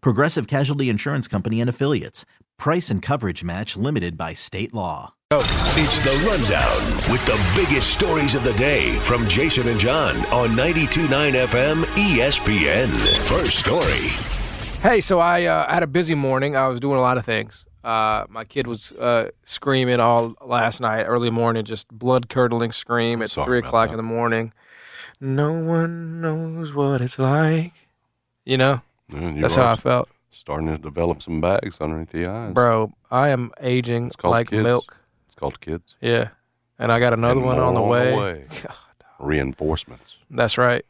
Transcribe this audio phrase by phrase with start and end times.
[0.00, 2.24] Progressive Casualty Insurance Company and Affiliates.
[2.58, 5.14] Price and coverage match limited by state law.
[5.30, 10.50] It's the rundown with the biggest stories of the day from Jason and John on
[10.50, 11.08] 92.9
[11.46, 12.88] FM ESPN.
[13.26, 14.10] First story.
[14.88, 16.54] Hey, so I uh, had a busy morning.
[16.54, 17.66] I was doing a lot of things.
[17.82, 23.20] Uh, my kid was uh, screaming all last night, early morning, just blood curdling scream
[23.20, 23.94] at Sorry three o'clock that.
[23.94, 24.52] in the morning.
[25.20, 27.72] No one knows what it's like.
[28.44, 32.52] You know, That's how I felt, starting to develop some bags underneath the eyes.
[32.52, 32.92] bro.
[33.10, 34.62] I am aging It's called like kids.
[34.62, 34.98] milk.
[35.26, 35.94] It's called kids.
[36.00, 36.28] Yeah,
[36.78, 38.46] and I got another And one on the more way.
[38.62, 38.74] God,
[39.18, 40.16] Reinforcements.
[40.30, 40.84] that's right.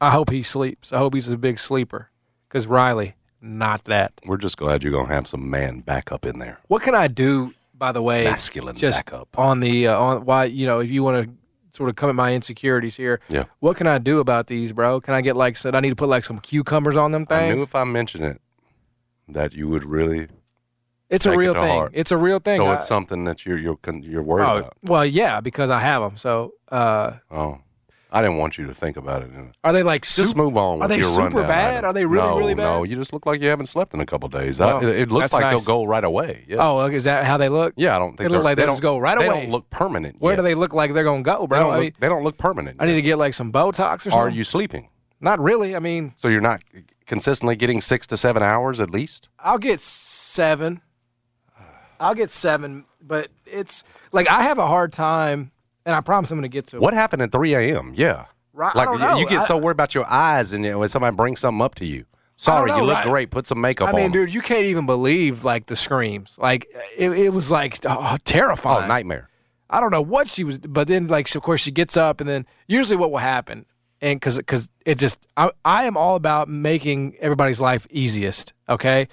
[0.00, 0.92] I hope he sleeps.
[0.92, 2.10] I hope he's a big sleeper,
[2.48, 4.12] because Riley, not that.
[4.26, 6.58] We're just glad you're gonna have some man backup in there.
[6.68, 9.38] What can I do, by the way, Masculine just backup.
[9.38, 11.34] on the uh, on why you know if you want to
[11.74, 13.20] sort of come at my insecurities here?
[13.28, 13.44] Yeah.
[13.60, 15.00] What can I do about these, bro?
[15.00, 17.52] Can I get like said I need to put like some cucumbers on them things?
[17.52, 18.40] I knew if I mentioned it
[19.28, 20.28] that you would really.
[21.10, 21.70] It's a it real to thing.
[21.78, 21.92] heart.
[21.94, 22.56] It's a real thing.
[22.56, 24.76] So I- it's something that you're you're you're worried oh, about.
[24.82, 26.16] well, yeah, because I have them.
[26.16, 27.58] So, uh, Oh,
[28.14, 29.30] I didn't want you to think about it.
[29.64, 30.38] are they like Just super?
[30.38, 30.80] move on.
[30.82, 31.84] are they super bad?
[31.84, 32.62] Are they really, no, really bad?
[32.62, 34.60] No, you just look like you haven't slept in a couple days.
[34.60, 35.64] I, it, looks like nice.
[35.66, 36.44] they'll go right away.
[36.48, 36.58] Yeah.
[36.60, 37.74] Oh, is that how they look?
[37.76, 37.96] yeah.
[37.96, 39.26] I don't think They look like they don't just go right away.
[39.28, 40.16] they don't look permanent.
[40.20, 40.36] Where yet.
[40.36, 41.58] do they look like they're gonna go, They bro?
[41.60, 42.76] don't, I, look, mean, they don't look permanent.
[42.80, 42.96] I need yet.
[42.96, 44.18] to get like some Botox or something.
[44.20, 44.88] Are you sleeping?
[45.20, 45.74] Not really.
[45.74, 46.62] I mean, So you're not
[47.06, 49.28] consistently getting six to seven hours at least.
[49.38, 50.80] I'll get seven.
[52.00, 55.52] I'll get seven, but it's like I have a hard time,
[55.86, 56.82] and I promise I'm going to get to it.
[56.82, 57.92] What happened at 3 a.m.?
[57.96, 58.26] Yeah.
[58.52, 60.78] Right, I Like you- you get I- so worried about your eyes, and you know,
[60.78, 62.04] when somebody brings something up to you.
[62.36, 63.06] Sorry, know, you look right?
[63.06, 63.30] great.
[63.30, 64.10] Put some makeup I mean, on.
[64.12, 66.36] dude, you can't even believe like the screams.
[66.38, 68.88] Like it, it was like uh, oh, oh, terrifying.
[68.88, 69.28] nightmare.
[69.70, 72.20] I don't know what she was, but then like so of course she gets up,
[72.20, 73.66] and then usually what will happen,
[74.00, 78.52] and because because it just I, I am all about making everybody's life easiest.
[78.68, 79.06] Okay,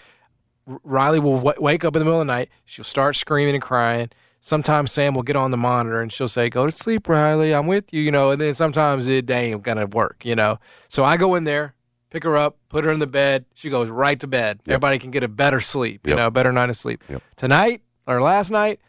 [0.66, 2.50] Riley will w- wake up in the middle of the night.
[2.66, 4.10] She'll start screaming and crying.
[4.44, 7.54] Sometimes Sam will get on the monitor and she'll say, "Go to sleep, Riley.
[7.54, 10.26] I'm with you." You know, and then sometimes it ain't gonna work.
[10.26, 10.58] You know,
[10.90, 11.76] so I go in there,
[12.10, 13.46] pick her up, put her in the bed.
[13.54, 14.60] She goes right to bed.
[14.68, 16.06] Everybody can get a better sleep.
[16.08, 16.18] You Yep.
[16.18, 17.04] know, a better night of sleep.
[17.08, 17.22] Yep.
[17.38, 18.80] Tonight or last night,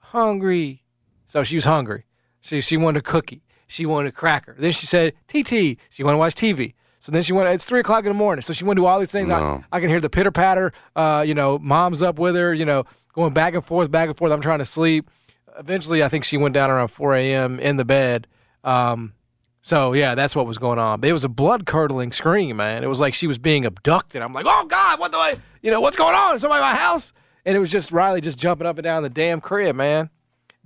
[0.00, 0.82] hungry.
[1.26, 2.04] So she was hungry.
[2.40, 3.42] She she wanted a cookie.
[3.66, 4.54] She wanted a cracker.
[4.58, 6.74] Then she said, "TT." She wanted to watch TV.
[7.04, 7.50] So then she went.
[7.50, 8.40] It's three o'clock in the morning.
[8.40, 9.28] So she went to all these things.
[9.28, 9.62] No.
[9.70, 10.72] I, I can hear the pitter patter.
[10.96, 12.54] Uh, you know, mom's up with her.
[12.54, 14.32] You know, going back and forth, back and forth.
[14.32, 15.10] I'm trying to sleep.
[15.58, 17.60] Eventually, I think she went down around 4 a.m.
[17.60, 18.26] in the bed.
[18.64, 19.12] Um,
[19.60, 21.00] so yeah, that's what was going on.
[21.00, 22.82] But it was a blood curdling scream, man.
[22.82, 24.22] It was like she was being abducted.
[24.22, 25.34] I'm like, oh God, what the, way?
[25.60, 26.34] you know, what's going on?
[26.34, 27.12] Is somebody in my house?
[27.44, 30.08] And it was just Riley just jumping up and down the damn crib, man.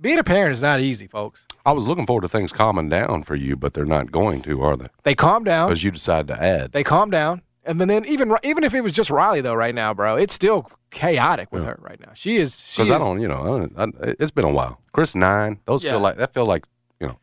[0.01, 1.45] Being a parent is not easy, folks.
[1.65, 4.61] I was looking forward to things calming down for you, but they're not going to,
[4.61, 4.87] are they?
[5.03, 5.69] They calm down.
[5.69, 6.71] Because you decided to add.
[6.71, 7.41] They calm down.
[7.65, 10.71] And then even even if it was just Riley though, right now, bro, it's still
[10.89, 12.13] chaotic with her right now.
[12.15, 12.55] She is.
[12.75, 13.87] Because I don't, you know, I, I,
[14.19, 14.79] it's been a while.
[14.93, 15.91] Chris nine, those Yeah.
[15.91, 16.65] feel like that feel like
[16.99, 17.17] you know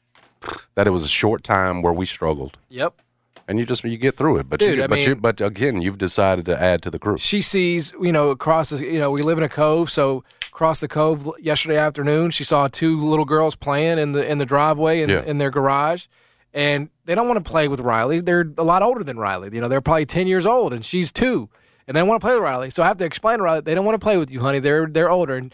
[0.74, 3.00] that it was a short time where we struggled, Yep.
[3.48, 4.48] and you just you get through it.
[4.48, 7.16] But Dude, you, I but you, but again, you've decided to add to the crew.
[7.18, 10.22] she sees, you know, across the, you know, we live in a cove, so
[10.56, 14.46] across the cove yesterday afternoon, she saw two little girls playing in the in the
[14.46, 15.22] driveway in, Yeah.
[15.22, 16.06] in their garage,
[16.54, 18.20] and they don't want to play with Riley.
[18.20, 19.50] They're a lot older than Riley.
[19.52, 21.50] You know, they're probably ten years old, and she's two,
[21.86, 22.70] and they want to play with Riley.
[22.70, 24.58] So I have to explain to Riley they don't want to play with you, honey.
[24.58, 25.52] They're they're older, and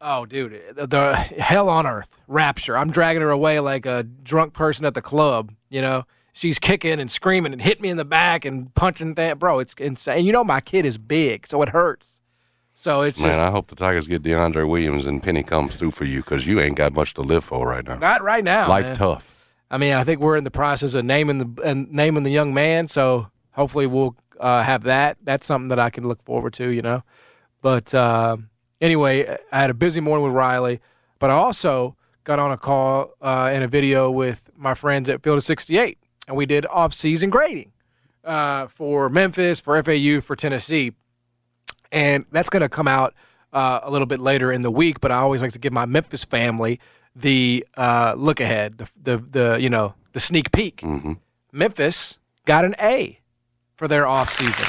[0.00, 2.78] oh, dude, eh, the, the hell on earth, rapture.
[2.78, 5.52] I'm dragging her away like a drunk person at the club.
[5.70, 6.04] You know.
[6.36, 9.60] She's kicking and screaming and hit me in the back and punching that bro.
[9.60, 10.24] It's insane.
[10.26, 12.13] You know my kid is big, so it hurts.
[12.74, 15.92] So it's Man, just I hope the Tigers get DeAndre Williams and Penny comes through
[15.92, 17.96] for you because you ain't got much to live for right now.
[17.96, 18.68] not right now.
[18.68, 18.96] Life man.
[18.96, 19.50] tough.
[19.70, 22.52] I mean, I think we're in the process of naming the and naming the young
[22.52, 22.88] man.
[22.88, 25.16] So hopefully we'll uh, have that.
[25.22, 26.68] That's something that I can look forward to.
[26.68, 27.02] You know,
[27.62, 28.36] But uh,
[28.80, 30.80] anyway, I had a busy morning with Riley,
[31.18, 35.22] but I also got on a call uh, and a video with my friends at
[35.22, 37.70] Field of 68, and we did off-season grading
[38.24, 40.92] uh, for Memphis, for FAU, for Tennessee,
[41.94, 43.14] and that's going to come out
[43.54, 45.00] uh, a little bit later in the week.
[45.00, 46.80] But I always like to give my Memphis family
[47.16, 50.82] the uh, look ahead, the, the the you know the sneak peek.
[51.52, 53.20] Memphis got an A
[53.76, 54.66] for their off season,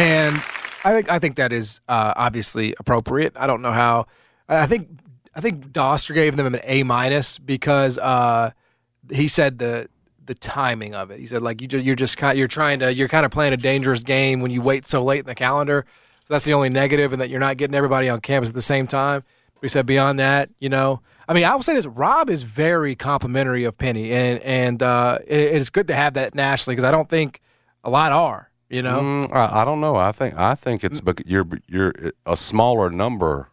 [0.00, 0.36] and
[0.84, 3.32] I think I think that is uh, obviously appropriate.
[3.36, 4.06] I don't know how.
[4.48, 4.88] I think
[5.34, 8.52] I think Dauster gave them an A minus because uh,
[9.10, 9.88] he said the
[10.34, 11.18] the timing of it.
[11.20, 13.52] He said like you just, you're just kind you're trying to you're kind of playing
[13.52, 15.84] a dangerous game when you wait so late in the calendar.
[16.24, 18.62] So that's the only negative, and that you're not getting everybody on campus at the
[18.62, 19.24] same time.
[19.54, 22.42] But he said beyond that, you know, I mean, I will say this: Rob is
[22.42, 26.84] very complimentary of Penny, and and uh, it, it's good to have that nationally because
[26.84, 27.40] I don't think
[27.84, 28.50] a lot are.
[28.70, 29.96] You know, Mm, I, I don't know.
[29.96, 31.92] I think I think it's bec- you're you're
[32.24, 33.50] a smaller number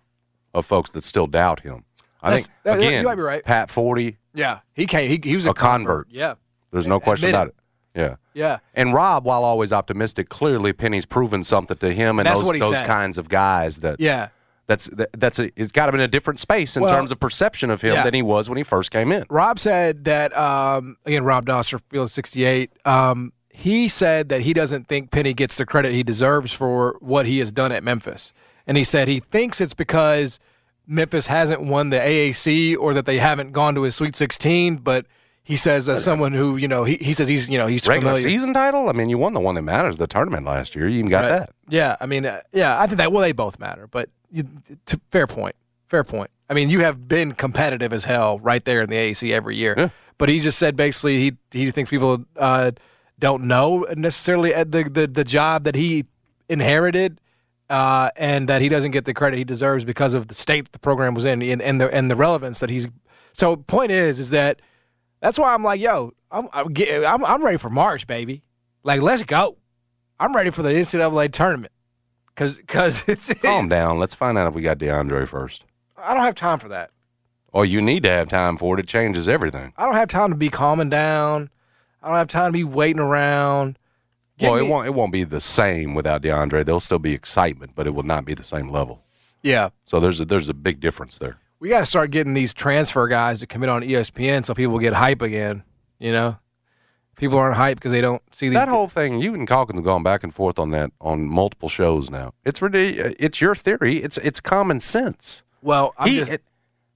[0.53, 1.83] of folks that still doubt him.
[2.21, 3.43] I That's- think that- that- you again, might be right.
[3.43, 4.15] Pat Forde.
[4.33, 5.09] yeah, he came.
[5.09, 6.07] He, he was a, A convert.
[6.09, 6.35] Yeah,
[6.71, 7.55] There's no question about it.
[7.95, 8.15] Yeah.
[8.33, 8.59] yeah.
[8.75, 12.59] And Rob, while always optimistic, clearly Penny's proven something to him and That's those, he
[12.59, 12.85] those said.
[12.87, 14.29] kinds of guys that Yeah.
[14.67, 17.19] that's that, that's a, it's got him in a different space in Well, terms of
[17.19, 18.03] perception of him yeah.
[18.03, 19.25] than he was when he first came in.
[19.29, 21.23] Rob said that um, again.
[21.23, 22.71] Rob Dauster, Field 68.
[22.85, 27.25] Um, he said that he doesn't think Penny gets the credit he deserves for what
[27.25, 28.31] he has done at Memphis,
[28.67, 30.39] and he said he thinks it's because
[30.87, 34.77] Memphis hasn't won the AAC or that they haven't gone to a Sweet 16.
[34.77, 35.07] But
[35.49, 38.13] he says as someone who you know he, he says he's you know he's Regular
[38.17, 38.29] familiar.
[38.37, 38.87] season title.
[38.87, 40.87] I mean, you won the one that matters, the tournament last year.
[40.87, 41.29] You even got Right.
[41.39, 41.49] that.
[41.67, 44.43] Yeah, I mean, uh, yeah, I think that well they both matter, but you,
[44.85, 45.55] to, fair point,
[45.87, 46.29] fair point.
[46.49, 49.73] I mean, you have been competitive as hell right there in the AAC every year,
[49.75, 49.89] Yeah.
[50.19, 52.71] but he just said basically he he thinks people uh,
[53.17, 56.05] don't know necessarily the, the the job that he
[56.47, 57.19] inherited.
[57.71, 60.71] Uh, and that he doesn't get the credit he deserves because of the state that
[60.71, 62.87] the program was in and, and the and the relevance that he's.
[63.31, 64.59] So point is, is that
[65.21, 68.43] that's why I'm like, yo, I'm I'm, get, I'm I'm ready for March, baby.
[68.83, 69.57] Like, let's go.
[70.19, 71.71] I'm ready for the NCAA tournament
[72.27, 73.99] because because it's Calm down.
[73.99, 75.63] Let's find out if we got DeAndre first.
[75.97, 76.91] I don't have time for that.
[77.51, 78.79] Or you need to have time for it.
[78.79, 79.73] It changes everything.
[79.75, 81.49] I don't have time to be calming down.
[82.01, 83.77] I don't have time to be waiting around.
[84.37, 84.87] Get well, me- it won't.
[84.87, 86.63] It won't be the same without DeAndre.
[86.63, 89.03] There'll still be excitement, but it will not be the same level.
[89.41, 91.37] Yeah, So there's a, there's a big difference there.
[91.59, 94.93] We got to start getting these transfer guys to commit on ESPN so people get
[94.93, 95.63] hype again.
[95.99, 96.37] You know,
[97.17, 98.55] people aren't hype because they don't see these.
[98.55, 101.69] That whole thing, you and Calkins have gone back and forth on that on multiple
[101.69, 102.33] shows now.
[102.45, 103.97] It's really, it's your theory.
[103.97, 105.43] It's it's common sense.
[105.61, 106.43] well, he, just, it,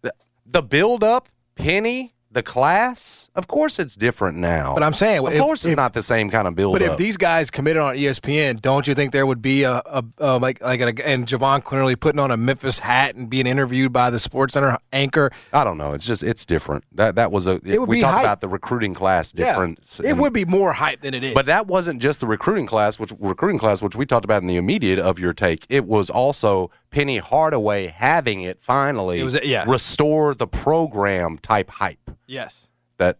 [0.01, 0.13] the,
[0.45, 3.29] the build up, Penny, the class.
[3.35, 4.73] Of course, it's different now.
[4.73, 6.81] but I'm saying, of if- course, it's if- not the same kind of build But
[6.81, 10.37] if these guys committed on ESPN, don't you think there would be a, a, a
[10.39, 14.09] like like a, and Jahvon Quinerly putting on a Memphis hat and being interviewed by
[14.09, 15.31] the Sports Center anchor?
[15.53, 15.93] I don't know.
[15.93, 16.83] It's just it's different.
[16.93, 17.59] That that was a.
[17.63, 18.23] It would we talked hype.
[18.23, 19.99] about the recruiting class difference.
[20.01, 21.33] Yeah, it and- would be more hype than it is.
[21.33, 24.47] But that wasn't just the recruiting class, which recruiting class, which we talked about in
[24.47, 25.65] the immediate of your take.
[25.69, 29.67] It was also Penny Hardaway having it finally It was- yes.
[29.67, 33.17] restore the program type hype yes, that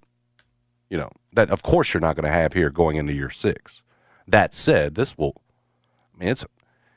[0.90, 3.82] you know that of course you're not going to have here going into year six.
[4.28, 5.42] That said, this will.
[6.16, 6.46] I mean, it's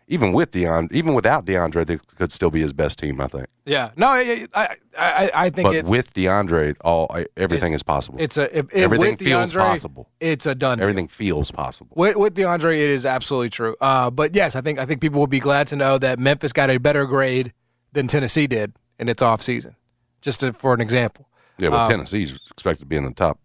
[0.09, 3.21] even with Deon, even without DeAndre, this could still be his best team.
[3.21, 7.73] I think, yeah, no, I I I, I think but it, with DeAndre, all everything
[7.73, 8.19] is possible.
[8.21, 10.09] it's a if, if everything with feels DeAndre, possible.
[10.21, 10.79] It's a done.
[10.79, 10.85] deal.
[10.85, 11.93] Everything feels possible.
[11.97, 13.75] With, with DeAndre, it is absolutely true.
[13.81, 16.53] Uh, but yes, I think I think people will be glad to know that Memphis
[16.53, 17.53] got a better grade
[17.93, 19.77] than Tennessee did in its off season.
[20.21, 21.29] Just to, for an example.
[21.59, 23.39] Yeah, but Um, Tennessee's expected to be in the top.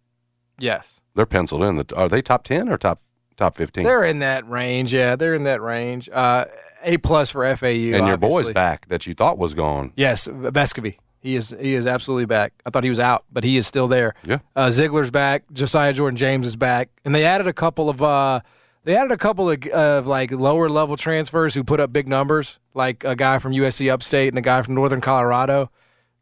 [0.59, 0.99] Yes.
[1.15, 1.77] They're penciled in.
[1.77, 2.99] The, are they top ten or top
[3.41, 3.83] top fifteen?
[3.83, 4.93] They're in that range.
[4.93, 6.09] Yeah, they're in that range.
[6.11, 6.45] Uh,
[6.83, 7.67] a plus for FAU.
[7.67, 9.93] and your boy's back that you thought was gone.
[9.95, 10.97] Yes, Vescovi.
[11.19, 12.53] He is he is absolutely back.
[12.65, 14.15] I thought he was out, but he is still there.
[14.25, 14.39] Yeah.
[14.55, 15.43] Uh, Zeigler's back.
[15.53, 18.41] Josiah Jordan James is back, and they added a couple of uh,
[18.83, 22.59] they added a couple of, of like lower level transfers who put up big numbers,
[22.73, 25.69] like a guy from USC Upstate and a guy from Northern Colorado.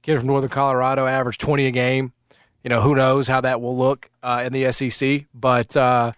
[0.01, 2.11] Kid from Northern Colorado averaged twenty a game.
[2.63, 6.11] You know who knows how that will look uh, in the SEC, but uh,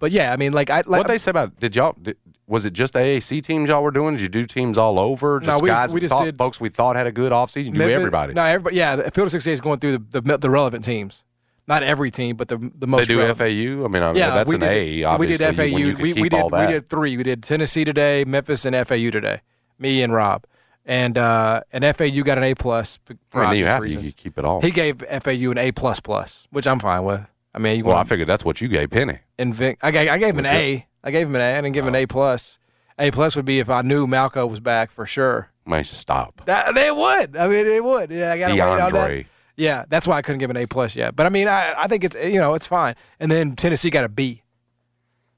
[0.00, 2.16] but yeah, I mean like I like What they say about did y'all did,
[2.48, 4.16] was it just AAC teams y'all were doing?
[4.16, 5.38] Did you do teams all over?
[5.38, 7.30] Just No, we just- guys we just thought, did- folks we thought had a good
[7.30, 7.66] offseason.
[7.66, 8.34] You do everybody.
[8.34, 8.74] No, everybody.
[8.74, 11.24] Yeah, the Field of 68 is going through the, the the relevant teams.
[11.68, 13.06] Not every team, but the the most.
[13.06, 13.38] they do relevant.
[13.38, 13.84] FAU.
[13.84, 15.04] I mean, I mean Yeah, that's an did, A.
[15.04, 15.78] Obviously, we did FAU.
[15.78, 17.16] You we, we did we did three.
[17.16, 19.42] We did Tennessee today, Memphis, and FAU today.
[19.78, 20.44] Me and Rob,
[20.84, 23.84] and uh, and FAU got an A plus for I mean, you obvious have to
[23.84, 24.04] reasons.
[24.06, 24.60] you keep it all.
[24.60, 27.24] He gave FAU an A plus plus, which I'm fine with.
[27.54, 29.18] I mean, you well, I figured that's what you gave Penny.
[29.38, 30.86] Invic- I gave, I gave him an A.
[31.02, 31.52] I gave him an A.
[31.52, 32.58] I didn't give him an A plus.
[32.98, 35.50] A plus would be if I knew Malco was back for sure.
[35.66, 36.42] May stop.
[36.46, 37.36] That they would.
[37.36, 38.10] I mean, it would.
[38.10, 39.24] Yeah, I got to wait on that.
[39.56, 41.16] Yeah, that's why I couldn't give an A plus yet.
[41.16, 42.94] But I mean, I, I think it's you know it's fine.
[43.18, 44.42] And then Tennessee got a B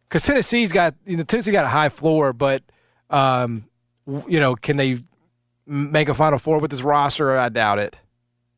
[0.09, 2.63] because Tennessee's got you know Tennessee got a high floor, but
[3.11, 3.65] um,
[4.29, 4.99] you know can they
[5.67, 7.37] make a Final Four with this roster?
[7.37, 7.97] I doubt it.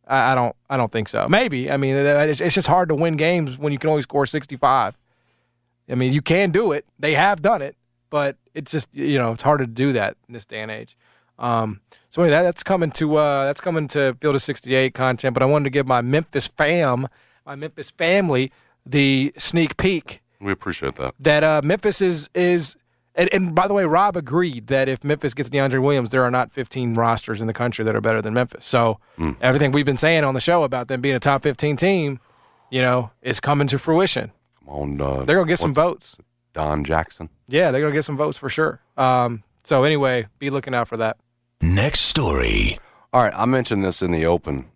[0.07, 0.55] I, I don't.
[0.69, 1.29] I don't think so.
[1.29, 1.71] Maybe.
[1.71, 4.57] I mean, it's, it's just hard to win games when you can only score sixty
[4.57, 4.99] five.
[5.89, 6.87] I mean, you can do it.
[6.99, 7.77] They have done it,
[8.11, 10.97] but it's just you know it's harder to do that in this day and age.
[11.39, 11.81] Um,
[12.11, 15.35] so anyway, that, that's coming to uh, that's coming to Field of 68 content.
[15.35, 17.07] But I wanted to give my Memphis fam,
[17.45, 18.53] my Memphis family,
[18.87, 21.15] the sneak peek We appreciate that.
[21.21, 22.77] that uh, Memphis is is.
[23.17, 26.31] And, and by the way, Rob agreed that if Memphis gets DeAndre Williams, there are
[26.31, 28.67] not 15 rosters in the country that are better than Memphis.
[28.67, 28.99] So
[29.41, 32.19] everything we've been saying on the show about them being a top 15 team,
[32.71, 34.33] you know, is coming to fruition.
[34.65, 36.17] Come on, uh, They're gonna get some votes.
[36.55, 37.29] Don Jackson.
[37.49, 38.81] Yeah, they're gonna get some votes for sure.
[38.97, 41.17] Um, so anyway, be looking out for that.
[41.61, 42.77] Next story.
[43.13, 44.67] All right, I mentioned this in the open.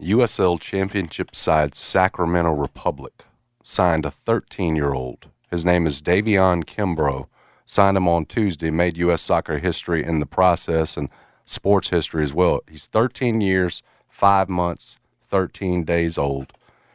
[0.00, 3.24] USL Championship side Sacramento Republic
[3.62, 5.28] signed a 13 year old.
[5.50, 7.26] His name is Da'vian Kimbrough.
[7.70, 9.20] Signed him on Tuesday, made U.S.
[9.20, 11.10] soccer history in the process and
[11.44, 12.60] sports history as well.
[12.66, 14.96] He's 13 years, five months,
[15.26, 16.54] 13 days old.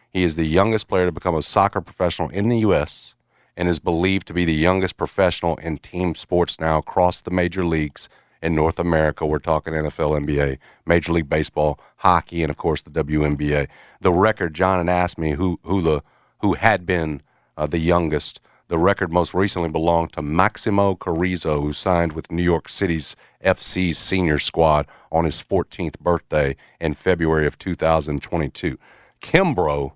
[0.10, 3.14] He is the youngest player to become a soccer professional in the U.S.
[3.56, 7.64] and is believed to be the youngest professional in team sports now across the major
[7.64, 8.10] leagues
[8.42, 9.28] in North America.
[9.28, 13.68] We're talking NFL, NBA, Major League Baseball, hockey, and of course the WNBA.
[14.02, 16.02] The record, John had asked me who who the
[16.40, 17.22] who had been
[17.58, 18.42] uh, the youngest.
[18.70, 23.98] The record most recently belonged to Maximo Carrizo, who signed with New York City's FC's
[23.98, 28.78] senior squad on his 14th birthday in February of 2022.
[29.22, 29.92] Kimbrough,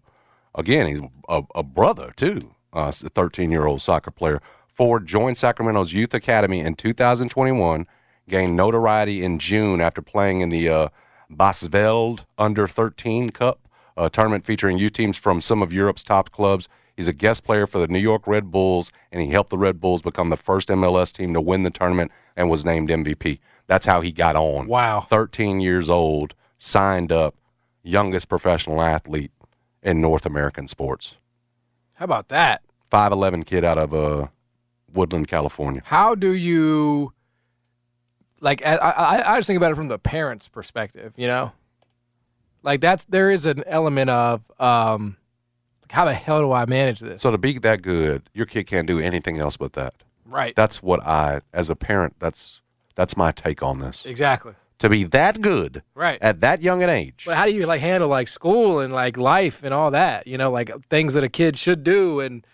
[0.54, 4.42] again, he's a, a brother too, uh, a 13 year old soccer player.
[4.68, 7.88] Ford joined Sacramento's youth academy in 2021,
[8.30, 10.90] gained notoriety in June after playing in the uh,
[11.32, 16.68] Bassevelde Under 13 Cup, a tournament featuring youth teams from some of Europe's top clubs.
[16.98, 19.80] He's a guest player for the New York Red Bulls, and he helped the Red
[19.80, 23.38] Bulls become the first MLS team to win the tournament and was named MVP.
[23.68, 24.66] That's how he got on.
[24.66, 25.02] Wow.
[25.02, 27.36] 13 years old, signed up,
[27.84, 29.32] youngest professional athlete
[29.84, 31.16] in North American sports.
[31.94, 32.64] How about that?
[32.92, 34.28] 5'11 kid out of uh,
[34.92, 35.84] Woodland, California.
[35.86, 37.14] How do you
[38.40, 38.66] like?
[38.66, 41.14] I, I I just think about it from the parents' perspective.
[41.18, 41.52] You know,
[42.64, 45.18] like that's there is an element of um,
[45.88, 47.22] like how the hell do I manage this?
[47.22, 49.94] So to be that good, your kid can't do anything else but that.
[50.26, 50.56] right.
[50.56, 52.60] That's what I, as a parent, that's
[52.96, 54.06] that's my take on this.
[54.06, 54.54] exactly.
[54.80, 56.20] To be that good Right.
[56.22, 57.24] at that young an age.
[57.26, 60.28] But how do you like handle like school and like life and all that?
[60.28, 62.46] You know, like things that a kid should do and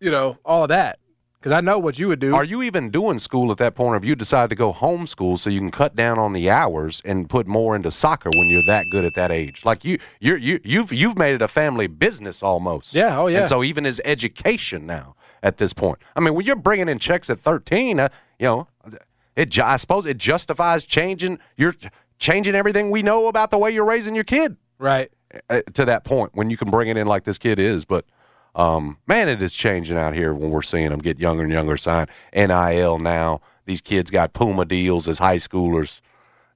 [0.00, 0.98] you know all of that.
[1.44, 2.34] Because I know what you would do.
[2.34, 5.38] Are you even doing school at that point, or have you decided to go homeschool
[5.38, 8.62] so you can cut down on the hours and put more into soccer when you're
[8.66, 9.62] that good at that age?
[9.62, 12.94] Like you, you're, you, you've, you've made it a family business almost.
[12.94, 13.40] Yeah, oh, yeah.
[13.40, 16.98] And so even as education now at this point, I mean, when you're bringing in
[16.98, 18.08] checks at 13, uh,
[18.38, 18.68] you know,
[19.36, 21.74] it, ju- I suppose it justifies changing you're
[22.18, 25.10] changing everything we know about the way you're raising your kid right.
[25.50, 27.84] uh, to that point when you can bring it in like this kid is.
[27.84, 28.06] But
[28.54, 31.76] um, man, it is changing out here when we're seeing them get younger and younger.
[31.76, 33.40] Sign NIL now.
[33.66, 36.00] These kids got Puma deals as high schoolers.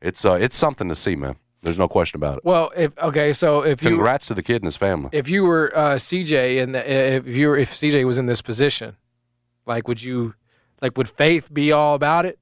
[0.01, 1.37] It's uh, it's something to see, man.
[1.63, 2.45] There's no question about it.
[2.45, 5.11] Well, if okay, so if you Congrats to the kid and his family.
[5.13, 8.97] if you were uh, CJ and if you were if CJ was in this position,
[9.67, 10.35] like would you
[10.81, 12.39] like would Faith be all about it?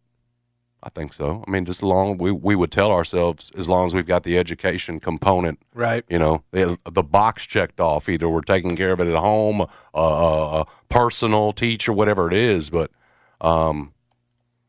[0.83, 1.43] I think so.
[1.47, 4.39] I mean, just long we we would tell ourselves as long as we've got the
[4.39, 6.05] education component Right.
[6.09, 8.09] you know the, the box checked off.
[8.09, 12.35] Either we're taking care of it at home uh, a, a personal teacher whatever it
[12.35, 12.71] is.
[12.71, 12.91] But
[13.41, 13.93] um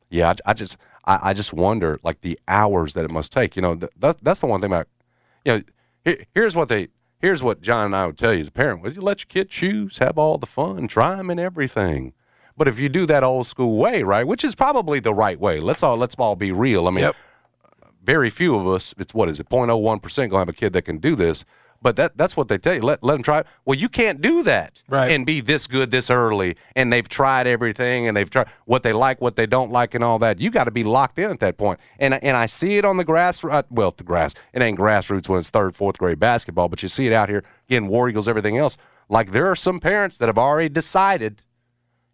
[0.10, 3.56] yeah i, I just I, I just wonder like the hours that it must take.
[3.56, 4.88] You know th- that, that's the one thing about
[5.46, 5.62] you know
[6.04, 6.88] here, here's what they
[7.20, 8.82] here's what john and i would tell you as a parent.
[8.82, 12.14] Would you let your kid choose have all the fun try them and everything
[12.58, 15.60] but if you do that old school way right which is probably the right way
[15.60, 17.16] let's all let's all be real i mean Yep.
[18.04, 20.84] very few of us, it's what is it, 0.01% going to have a kid that
[20.84, 21.44] can do this.
[21.80, 22.82] But that that's what they tell you.
[22.82, 23.40] Let, let them try.
[23.42, 23.48] it.
[23.66, 25.12] Well, you can't do that Right.
[25.12, 26.56] and be this good this early.
[26.76, 30.04] And they've tried everything and they've tried what they like, what they don't like, and
[30.04, 30.40] all that.
[30.40, 31.80] You got to be locked in at that point.
[32.00, 33.44] And and I see it on the grass.
[33.44, 34.34] uh, Well, the grass.
[34.54, 37.44] It ain't grassroots when it's third, fourth grade basketball, but you see it out here
[37.70, 37.88] again.
[37.88, 38.76] War Eagles, everything else.
[39.08, 41.44] Like there are some parents that have already decided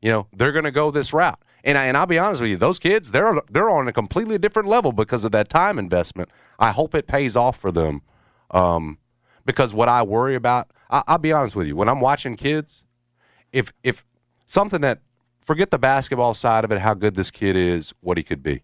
[0.04, 2.52] you know they're going to go this route and, I, and i'll be honest with
[2.52, 6.30] you those kids they're they're on a completely different level because of that time investment
[6.60, 8.04] i hope it pays off for them
[8.52, 9.00] um,
[9.46, 12.84] because what i worry about I, i'll be honest with you when i'm watching kids
[13.52, 14.06] if if
[14.46, 15.00] something that
[15.44, 18.64] forget the basketball side of it, how good this kid is, what he could be.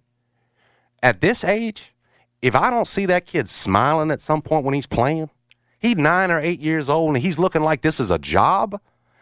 [1.04, 1.94] At this age,
[2.42, 5.30] if I don't see that kid smiling at some point when he's playing,
[5.80, 8.80] he's nine or eight years old and he's looking like this is a job,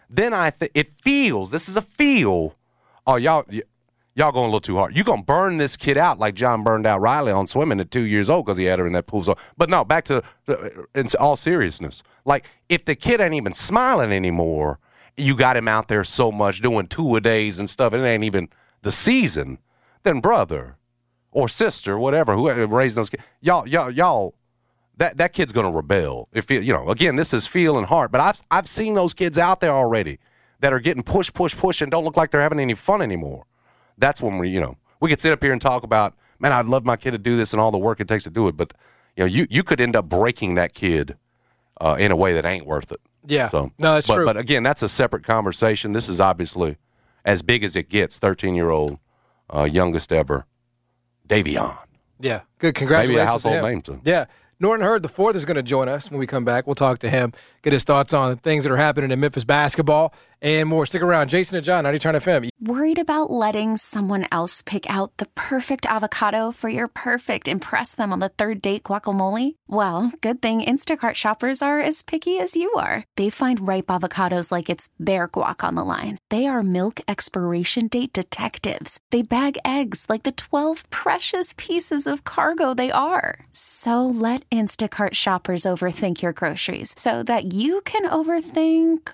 [0.09, 2.55] then I th- it feels this is a feel.
[3.05, 3.61] Oh, y'all, y-
[4.15, 4.95] y'all going a little too hard.
[4.95, 8.01] You're gonna burn this kid out like John burned out Riley on swimming at two
[8.01, 9.23] years old because he had her in that pool.
[9.23, 13.35] So, but no, back to uh, uh, in all seriousness, like if the kid ain't
[13.35, 14.79] even smiling anymore,
[15.17, 17.93] you got him out there so much doing two a days and stuff.
[17.93, 18.49] It ain't even
[18.81, 19.59] the season.
[20.03, 20.77] Then brother
[21.31, 24.33] or sister, whatever, who raised those kids, y'all, y'all, y'all.
[24.97, 26.27] That, that kid's gonna rebel.
[26.33, 28.11] If you know, again, this is feel and heart.
[28.11, 30.19] But I've I've seen those kids out there already
[30.59, 33.45] that are getting push, push, push, and don't look like they're having any fun anymore.
[33.97, 36.65] That's when we, you know, we could sit up here and talk about, man, I'd
[36.65, 38.57] love my kid to do this and all the work it takes to do it.
[38.57, 38.73] But
[39.15, 41.15] you know, you you could end up breaking that kid
[41.79, 43.01] uh, in a way that ain't worth it.
[43.25, 43.49] Yeah.
[43.49, 44.25] So no, that's but, true.
[44.25, 45.93] But again, that's a separate conversation.
[45.93, 46.77] This is obviously
[47.25, 48.17] as big as it gets.
[48.17, 48.97] Thirteen year old,
[49.49, 50.45] uh, youngest ever,
[51.27, 51.77] Da'vian.
[52.19, 52.41] yeah.
[52.59, 52.73] Good.
[52.75, 53.09] Congratulations.
[53.09, 54.01] Maybe a to household name too.
[54.03, 54.25] Yeah.
[54.59, 56.65] Norton Hurd the fourth is going to join us when we come back.
[56.65, 59.43] We'll talk to him, get his thoughts on the things that are happening in Memphis
[59.43, 60.86] basketball and more.
[60.86, 61.29] Stick around.
[61.29, 62.50] Jason and John, 90 Turn FM.
[62.60, 68.12] Worried about letting someone else pick out the perfect avocado for your perfect impress them
[68.12, 69.56] on the third date guacamole?
[69.67, 73.03] Well, good thing Instacart shoppers are as picky as you are.
[73.15, 76.17] They find ripe avocados like it's their guac on the line.
[76.32, 79.00] They are milk expiration date detectives.
[79.12, 83.46] They bag eggs like the 12 precious pieces of cargo they are.
[83.51, 89.13] So let Instacart shoppers overthink your groceries so that you can overthink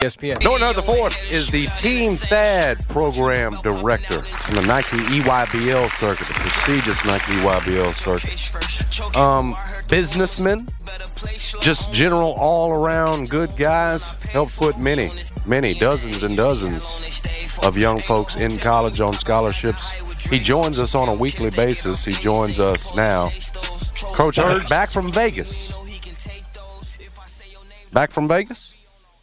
[0.00, 0.40] ESPN.
[0.44, 6.28] Norton Hurd the fourth is the Team Thad program director in the Nike EYBL circuit,
[6.28, 9.16] the prestigious Nike EYBL circuit.
[9.16, 9.56] Um,
[9.88, 10.68] businessman,
[11.60, 15.10] just general all around good guys, helped put many,
[15.46, 17.20] many, dozens and dozens
[17.64, 19.90] of young folks in college on scholarships.
[20.28, 22.04] He joins us on a weekly basis.
[22.04, 23.32] He joins us now.
[24.14, 25.72] Coach Hurd, back from Vegas.
[27.92, 28.76] Back from Vegas?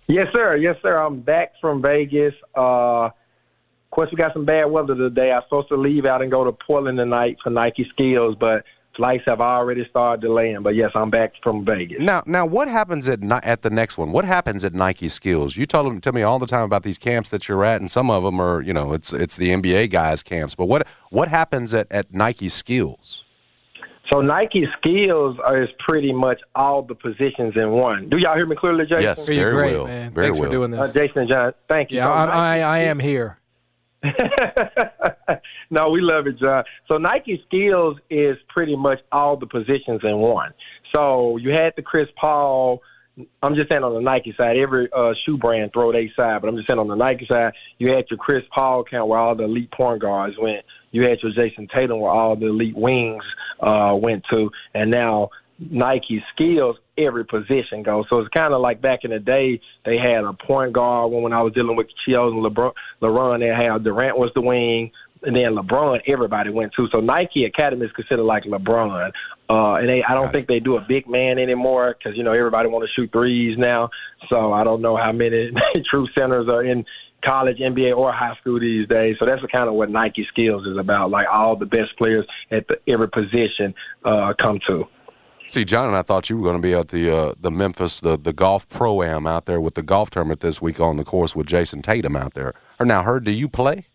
[0.08, 0.56] Yes, sir.
[0.56, 0.98] Yes, sir.
[0.98, 2.34] I'm back from Vegas.
[2.56, 5.32] Uh, of course, we got some bad weather today.
[5.32, 8.64] I'm supposed to leave out and go to Portland tonight for Nike Skills, but
[8.96, 10.62] flights have already started delaying.
[10.62, 11.98] But yes, I'm back from Vegas.
[12.00, 14.12] Now, now, what happens at at the next one?
[14.12, 15.58] What happens at Nike Skills?
[15.58, 17.90] You told them tell me all the time about these camps that you're at, and
[17.90, 20.56] some of them are, you know, it's it's the NBA guys' camps.
[20.56, 23.26] But what what happens at, at Nike Skills?
[24.14, 28.08] So Nike Skills is pretty much all the positions in one.
[28.10, 29.02] Do y'all hear me clearly, Jason?
[29.04, 30.12] Yes, very great, well, man.
[30.14, 30.50] very Thanks well.
[30.50, 30.94] for doing Uh, this.
[30.94, 31.98] Jason and John, thank you.
[31.98, 33.40] yeah, So I, Nike I, I am here.
[35.72, 36.64] no, we love it, John.
[36.92, 40.54] So Nike Skills is pretty much all the positions in one.
[40.96, 42.82] So you had the Chris Paul.
[43.42, 46.48] I'm just saying on the Nike side, every uh, shoe brand throw their side, but
[46.50, 49.34] I'm just saying on the Nike side, you had your Chris Paul count where all
[49.36, 50.66] the elite point guards went.
[50.96, 53.24] You had your Jayson Tatum where all the elite wings
[53.60, 55.30] uh, went to, and now
[55.60, 58.06] Nike skills, every position goes.
[58.10, 61.22] So it's kind of like back in the day, they had a point guard when,
[61.22, 62.72] when I was dealing with Chios and LeBron.
[63.02, 64.92] LeBron, they had Durant was the wing,
[65.24, 66.88] and then LeBron, everybody went to.
[66.94, 69.12] So Nike Academy is considered like LeBron.
[69.50, 72.34] Uh, and they, I don't think they do a big man anymore because you know
[72.34, 73.90] everybody want to shoot threes now.
[74.32, 75.52] So I don't know how many
[75.92, 76.86] true centers are in
[77.26, 79.16] college, NBA, or high school these days.
[79.20, 81.10] So that's the kind of what Nike Skills is about.
[81.10, 84.86] Like all the best players at the, every position uh, come to.
[85.48, 88.00] See, John and I thought you were going to be at the uh, the Memphis
[88.00, 91.04] the the golf pro am out there with the golf tournament this week on the
[91.04, 92.54] course with Jayson Tatum out there.
[92.80, 93.86] Or now, Hurd do you play?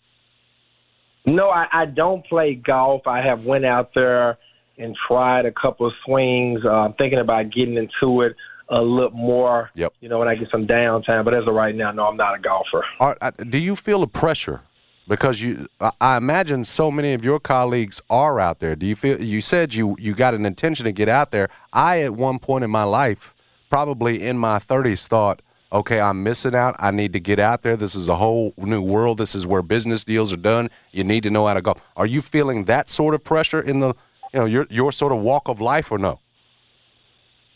[1.26, 3.06] No, I, I don't play golf.
[3.06, 4.38] I have went out there
[4.78, 6.60] and tried a couple of swings.
[6.64, 8.36] Uh, I'm thinking about getting into it
[8.70, 9.70] a little more.
[9.74, 9.92] Yep.
[10.00, 11.24] You know, when I get some downtime.
[11.24, 12.84] But as of right now, no, I'm not a golfer.
[13.00, 14.62] Are, uh, do you feel the pressure?
[15.08, 18.76] Because you, I- I imagine so many of your colleagues are out there.
[18.76, 19.20] Do you feel?
[19.20, 21.48] You said you you got an intention to get out there.
[21.72, 23.34] I, at one point in my life,
[23.70, 26.76] probably in my 30s, thought, okay, I'm missing out.
[26.78, 27.76] I need to get out there.
[27.76, 29.18] This is a whole new world.
[29.18, 30.70] This is where business deals are done.
[30.92, 31.74] You need to know how to go.
[31.96, 33.88] Are you feeling that sort of pressure in the,
[34.32, 36.20] you know, your your sort of walk of life, or no?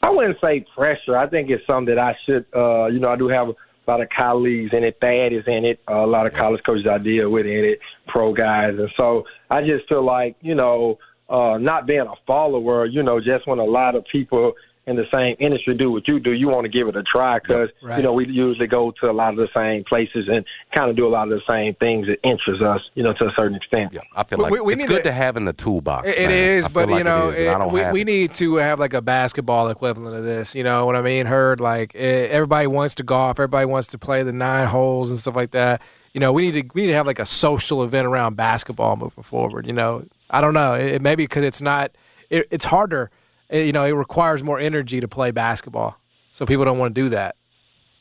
[0.05, 1.17] I wouldn't say pressure.
[1.17, 2.45] I think it's something that I should.
[2.55, 3.55] Uh, you know, I do have a
[3.91, 4.99] lot of colleagues in it.
[5.01, 5.81] Thad is in it.
[5.89, 9.25] Uh, a lot of college coaches I deal with in it, pro guys, and so
[9.51, 10.99] I just feel like you know,
[11.31, 12.85] uh, not being a follower.
[12.85, 14.53] You know, just when a lot of people
[14.87, 17.39] in the same industry do what you do, you want to give it a try
[17.39, 17.97] because right.
[17.97, 20.45] you know we usually go to a lot of the same places and
[20.77, 22.81] kind of do a lot of the same things that interest us.
[22.95, 23.93] You know, to a certain extent.
[23.93, 26.09] Yeah, I feel like we- we it's good to- to, have in the toolbox.
[26.09, 26.31] It- it man.
[26.31, 28.35] is, I feel but like you know, it is, and I it- we, we need
[28.35, 30.55] to have like a basketball equivalent of this.
[30.55, 31.27] You know what I mean?
[31.27, 35.37] Heard like everybody wants to golf, everybody wants to play the nine holes and stuff
[35.37, 35.81] like that.
[36.13, 38.97] You know, we need to we need to have like a social event around basketball
[38.97, 39.67] moving forward.
[39.67, 41.91] You know, I don't know, it, it maybe because it's not,
[42.31, 43.11] it, it's harder.
[43.51, 45.97] You know, it requires more energy to play basketball,
[46.33, 47.37] so people don't want to do that.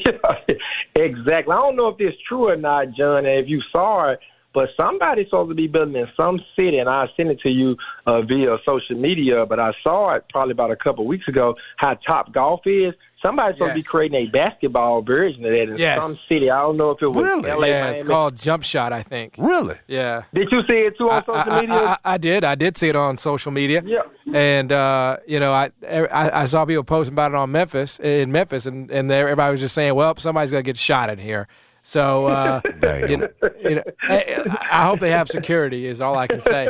[0.97, 1.53] exactly.
[1.53, 3.27] I don't know if it's true or not, John.
[3.27, 4.21] If you saw it,
[4.55, 7.77] but somebody's supposed to be building in some city, and I sent it to you
[8.07, 9.45] uh, via social media.
[9.47, 11.55] But I saw it probably about a couple of weeks ago.
[11.77, 12.95] How Topgolf is.
[13.25, 16.01] Somebody's supposed to be creating a basketball version of that in Yes.
[16.01, 16.51] some city.
[16.53, 17.51] I don't know if it was Really?
[17.51, 17.67] LA.
[17.67, 19.35] yeah, it's called Jump Shot, I think.
[19.37, 19.77] Really?
[19.89, 20.23] Yeah.
[20.33, 21.75] Did you see it too on I, social I- media?
[21.75, 22.45] I, I, did.
[22.45, 23.83] I did see it on social media.
[23.85, 24.03] Yeah.
[24.33, 28.31] And uh, you know, I, I I saw people posting about it on Memphis in
[28.31, 31.49] Memphis, and and there, everybody was just saying, "Well, somebody's gonna get shot in here."
[31.89, 32.61] So uh,
[33.09, 33.29] you know,
[33.65, 35.87] you know I, I hope they have security.
[35.87, 36.69] Is all I can say.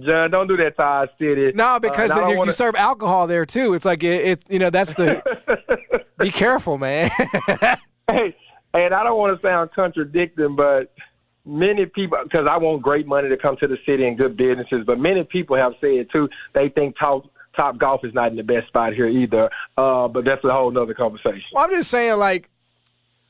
[0.00, 1.52] John, don't do that to our city.
[1.54, 3.72] No, because Uh, and I don't you, wanna- you serve alcohol there too.
[3.74, 5.22] It's like it, it you know that's the.
[6.18, 7.08] be careful, man.
[8.10, 8.34] hey,
[8.74, 10.92] and I don't want to sound contradicting, but
[11.46, 14.82] many people, because I want great money to come to the city and good businesses,
[14.84, 18.42] but many people have said too they think top top golf is not in the
[18.42, 19.48] best spot here either.
[19.78, 21.44] Uh, but that's a whole nother conversation.
[21.52, 22.50] Well, I'm just saying, like,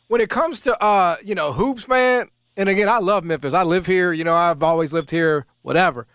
[0.08, 2.28] when it comes to uh, you know, hoops, man.
[2.56, 3.52] And again, I love Memphis.
[3.52, 4.12] I live here.
[4.12, 5.44] You know, I've always lived here.
[5.62, 6.06] Whatever,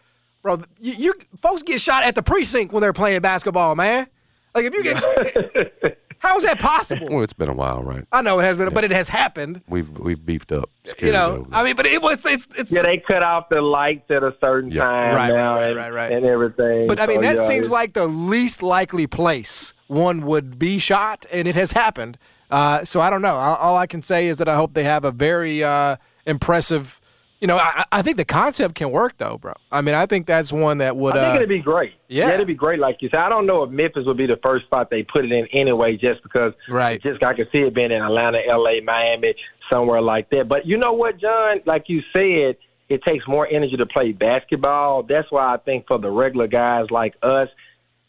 [0.42, 0.62] bro.
[0.80, 4.08] You, you folks get shot at the precinct when they're playing basketball, man.
[4.56, 7.08] Like, if you get, how is that possible?
[7.10, 8.04] Well, it's been a while, right?
[8.12, 9.62] I know it has been, but it has happened.
[9.68, 10.70] We've we've beefed up.
[11.00, 12.72] You know, I mean, but it was it's it's.
[12.72, 14.84] Yeah, they cut off the lights at a certain Yeah.
[14.84, 16.12] time Right, now right, and, right, right.
[16.12, 16.88] and everything.
[16.88, 20.58] But I mean, So, that yeah, seems it's- like the least likely place one would
[20.58, 22.18] be shot, and it has happened.
[22.50, 23.36] Uh, so I don't know.
[23.36, 27.00] All, all I can say is that I hope they have a very uh, impressive.
[27.40, 29.54] You know, I, I think the concept can work though, bro.
[29.72, 31.16] I mean, I think that's one that would.
[31.16, 31.94] I think uh, it'd be great.
[32.08, 32.30] yeah.
[32.32, 32.80] it'd be great.
[32.80, 35.26] Like you said, I don't know if Memphis would be the first spot they put
[35.26, 36.54] it in anyway, just because.
[36.68, 37.02] Right.
[37.02, 39.36] Just I could see it being in Atlanta, L.A., Miami,
[39.72, 40.50] somewhere like that.
[40.50, 41.62] But you know what, John?
[41.66, 42.58] Like you said,
[42.90, 45.04] it takes more energy to play basketball.
[45.04, 47.48] That's why I think for the regular guys like us,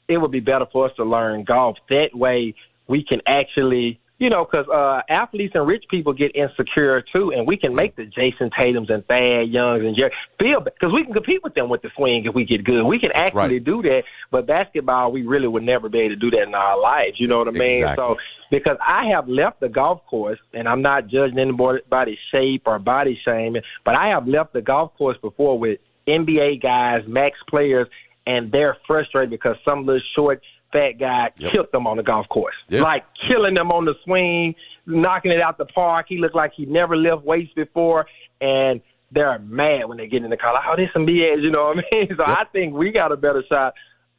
[0.08, 1.76] it would be better for us to learn golf.
[1.88, 2.54] That way,
[2.88, 3.99] we can actually.
[4.20, 7.96] You know, because uh, athletes and rich people get insecure too, and we can make
[7.96, 11.70] the Jayson Tatum's and Thad Youngs and Jerry feel because we can compete with them
[11.70, 12.84] with the swing if we get good.
[12.84, 13.64] We can actually right.
[13.64, 16.78] do that, but basketball, we really would never be able to do that in our
[16.78, 17.18] lives.
[17.18, 17.78] You know what I mean?
[17.78, 18.04] Exactly.
[18.04, 18.16] So,
[18.50, 23.18] because I have left the golf course, and I'm not judging anybody's shape or body
[23.24, 27.88] shaming, but I have left the golf course before with NBA guys, max players,
[28.26, 31.52] and they're frustrated because some little short, fat guy Yep.
[31.52, 32.54] killed them on the golf course.
[32.68, 32.82] Yep.
[32.82, 34.54] Like killing them on the swing,
[34.86, 36.06] knocking it out the park.
[36.08, 38.06] He looked like he never left weights before,
[38.40, 38.80] and
[39.12, 40.54] they're mad when they get in the car.
[40.54, 42.08] Like, oh, this some BS, you know what I mean?
[42.18, 43.74] So I think we got a better shot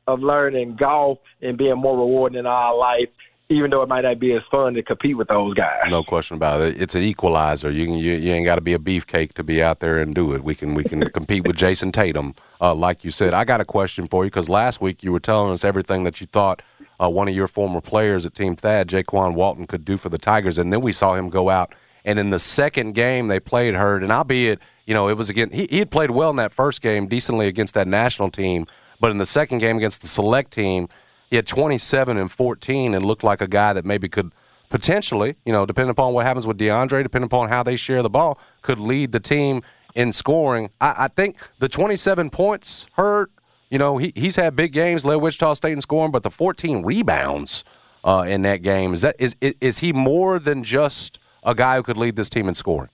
[0.08, 3.08] of learning golf and being more rewarding in our life,
[3.52, 5.90] even though it might not be as fun to compete with those guys.
[5.90, 6.82] No question about it.
[6.82, 7.70] It's an equalizer.
[7.70, 10.16] You can you, you ain't got to be a beefcake to be out there and
[10.16, 10.44] do it.
[10.44, 13.34] We can we can compete with Jayson Tatum, uh, like you said.
[13.34, 16.22] I got a question for you because last week you were telling us everything that
[16.22, 16.62] you thought
[17.02, 20.18] uh, one of your former players at Team Thad, Jaykwon Walton, could do for the
[20.18, 21.74] Tigers, and then we saw him go out.
[22.06, 25.50] And in the second game they played, Hurd, and albeit you know it was again
[25.52, 28.66] he he had played well in that first game, decently against that national team,
[29.00, 30.88] but in the second game against the select team,
[31.32, 34.34] he had 27 and 14 and looked like a guy that maybe could
[34.70, 38.10] potentially, you know, depending upon what happens with DeAndre, depending upon how they share the
[38.10, 39.64] ball, could lead the team
[39.96, 40.70] in scoring.
[40.82, 43.32] I, I think the 27 points hurt.
[43.70, 46.84] You know, he, he's had big games, led Wichita State in scoring, but the 14
[46.84, 47.64] rebounds
[48.04, 51.84] uh, in that game is that is, is he more than just a guy who
[51.84, 52.90] could lead this team in scoring?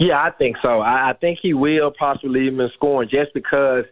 [0.00, 0.80] Yeah, I think so.
[0.80, 3.84] I, I think he will possibly lead him in scoring just because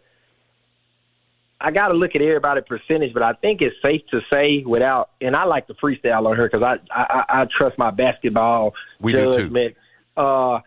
[1.59, 5.11] I got to look at everybody percentage, but I think it's safe to say without,
[5.21, 9.13] and I like to freestyle on her because I, I I trust my basketball We
[9.13, 9.31] do too.
[9.31, 9.75] judgment.
[10.17, 10.59] Uh,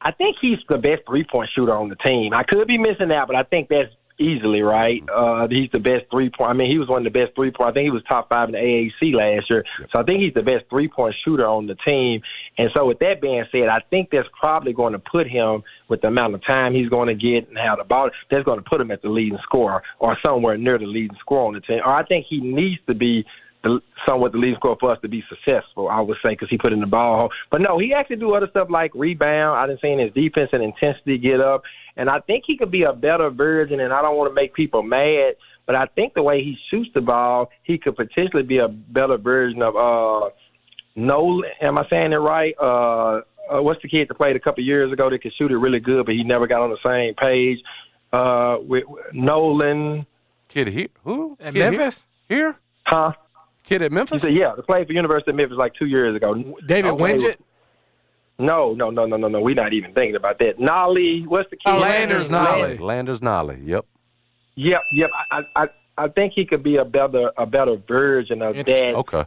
[0.00, 2.32] I think he's the best three point shooter on the team.
[2.32, 5.02] I could be missing out, but I think that's easily right.
[5.12, 6.50] Uh, he's the best three point.
[6.50, 7.70] I mean, he was one of the best three point.
[7.70, 9.64] I think he was top five in the AAC last year.
[9.78, 12.22] So I think he's the best three point shooter on the team.
[12.58, 16.00] And so with that being said, I think that's probably going to put him with
[16.00, 18.10] the amount of time he's going to get and how the ball.
[18.30, 21.46] That's going to put him at the leading scorer or somewhere near the leading scorer
[21.46, 21.80] on the team.
[21.84, 23.24] Or I think he needs to be
[23.62, 25.88] the, somewhat the leading scorer for us to be successful.
[25.88, 27.28] I would say because he put in the ball.
[27.50, 29.56] But no, he actually do other stuff like rebound.
[29.56, 31.62] I didn't see his defense and intensity get up,
[31.96, 33.80] and I think he could be a better version.
[33.80, 35.34] And I don't want to make people mad,
[35.66, 39.16] but I think the way he shoots the ball, he could potentially be a better
[39.16, 40.30] version of uh
[40.98, 41.50] Nolan.
[41.60, 42.54] Am I saying it right?
[42.60, 45.56] Uh, uh what's the kid that played a couple years ago that could shoot it
[45.56, 47.58] really good, but he never got on the same page?
[48.12, 50.06] Uh, with Nolan,
[50.48, 50.88] Kid here?
[51.04, 51.36] Who?
[51.40, 51.60] At Kid?
[51.60, 52.06] Memphis?
[52.28, 52.56] Here?
[52.86, 53.12] huh?
[53.64, 54.22] Kid at Memphis?
[54.22, 56.34] said, yeah, they played for University of Memphis like two years ago.
[56.66, 57.02] David Okay.
[57.02, 57.36] Winget?
[58.38, 59.40] No, no, no, no, no, no.
[59.40, 60.58] We're not even thinking about that.
[60.58, 61.70] Nolley, what's the kid?
[61.70, 62.78] Oh, Landers Nolley.
[62.78, 63.60] Landers Nolley.
[63.66, 63.84] Yep.
[64.54, 65.10] Yep, yep.
[65.30, 65.66] I, I,
[65.98, 68.94] I think he could be a better, a better version of that.
[68.94, 69.24] Okay.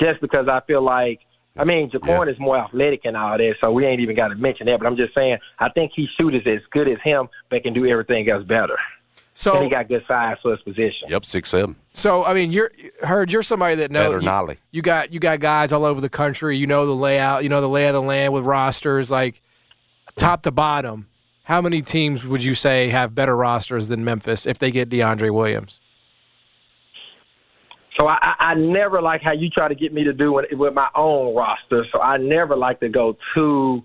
[0.00, 1.20] Just because I feel like,
[1.56, 2.32] I mean, Jaykwon Yeah.
[2.32, 4.78] is more athletic and all that, so we ain't even got to mention that.
[4.80, 7.86] But I'm just saying, I think he shoots as good as him, but can do
[7.86, 8.74] everything else better.
[8.74, 11.08] and So, he got good size for his position.
[11.08, 11.24] Yep.
[11.24, 11.76] Six seven.
[11.92, 12.70] so I mean, you're
[13.02, 13.32] Hurd.
[13.32, 14.06] You're somebody that knows.
[14.12, 14.56] Better you, Nolley.
[14.72, 16.56] you got you got guys all over the country.
[16.56, 17.42] You know the layout.
[17.44, 19.40] You know the lay of the land with rosters like
[20.16, 21.08] top to bottom.
[21.44, 25.30] How many teams would you say have better rosters than Memphis if they get DeAndre
[25.32, 25.80] Williams?
[28.04, 30.74] So I, I never like how you try to get me to do it with
[30.74, 31.86] my own roster.
[31.90, 33.82] So I never like to go too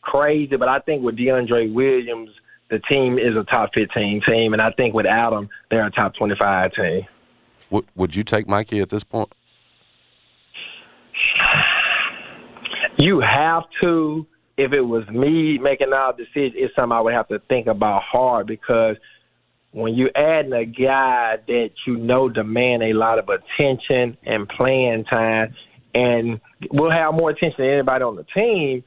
[0.00, 0.56] crazy.
[0.56, 2.30] But I think with DeAndre Williams,
[2.70, 6.14] the team is a top 15 team, and I think with Adam, they're a top
[6.14, 7.02] 25 team.
[7.68, 9.30] Would Would you take Mikey at this point?
[12.96, 14.26] You have to.
[14.56, 18.02] If it was me making all decisions, it's something I would have to think about
[18.02, 18.96] hard because
[19.72, 25.04] when you add a guy that you know demand a lot of attention and playing
[25.04, 25.54] time,
[25.94, 28.82] and will have more attention than anybody on the team,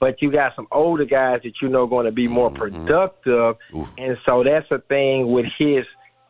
[0.00, 3.56] but you got some older guys that you know going to be more productive,
[3.98, 5.84] and so that's a thing with his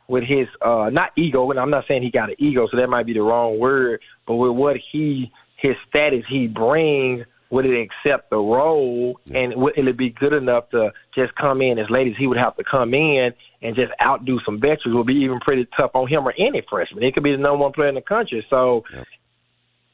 [0.07, 2.89] with his uh not ego, and I'm not saying he got an ego, so that
[2.89, 7.89] might be the wrong word, but with what he his status he brings, would it
[7.89, 12.09] accept the role, and would it be good enough to just come in as late
[12.09, 13.33] as he would have to come in
[13.65, 14.95] and just outdo some veterans?
[14.95, 17.03] Will be even pretty tough on him or any freshman.
[17.03, 18.85] It could be the number one player in the country, so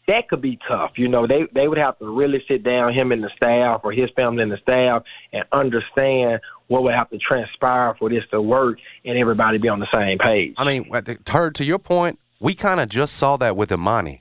[0.06, 0.92] that could be tough.
[0.96, 3.92] You know, they they would have to really sit down, him and the staff, or
[3.92, 8.40] his family and the staff, and understand what would have to transpire for this to
[8.40, 10.54] work and everybody be on the same page.
[10.56, 13.70] I mean, uh, what Hurd, to your point, we kind of just saw that with
[13.70, 14.20] Emoni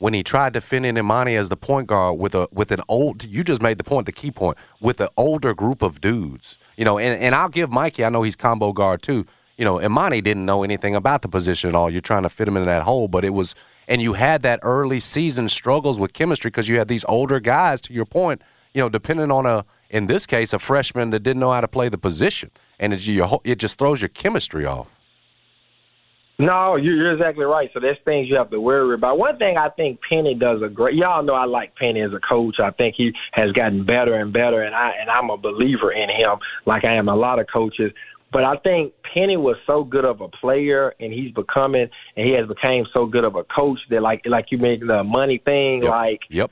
[0.00, 2.80] when he tried to fit in Emoni as the point guard with a with an
[2.88, 3.22] old.
[3.22, 6.58] You just made the point, the key point, with an older group of dudes.
[6.76, 8.04] You know, and, and I'll give Mikey.
[8.04, 9.26] I know he's combo guard too.
[9.58, 11.90] You know, Emoni didn't know anything about the position at all.
[11.90, 13.54] You're trying to fit him in that hole, but it was,
[13.86, 17.82] and you had that early season struggles with chemistry because you had these older guys.
[17.82, 18.40] To your point,
[18.72, 21.68] you know, depending on a, in this case, a freshman that didn't know how to
[21.68, 23.06] play the position, and it,
[23.44, 24.88] it just throws your chemistry off.
[26.40, 27.68] No, you're, you're exactly right.
[27.74, 29.18] So there's things you have to worry about.
[29.18, 30.94] One thing I think Penny does a great.
[30.94, 32.56] Y'all know I like Penny as a coach.
[32.58, 36.08] I think he has gotten better and better, and I and I'm a believer in
[36.08, 37.92] him, like I am a lot of coaches.
[38.32, 42.32] But I think Penny was so good of a player, and he's becoming, and he
[42.34, 45.82] has become so good of a coach that, like, like you made the money thing,
[45.82, 45.90] Yep.
[45.90, 46.50] like Yep.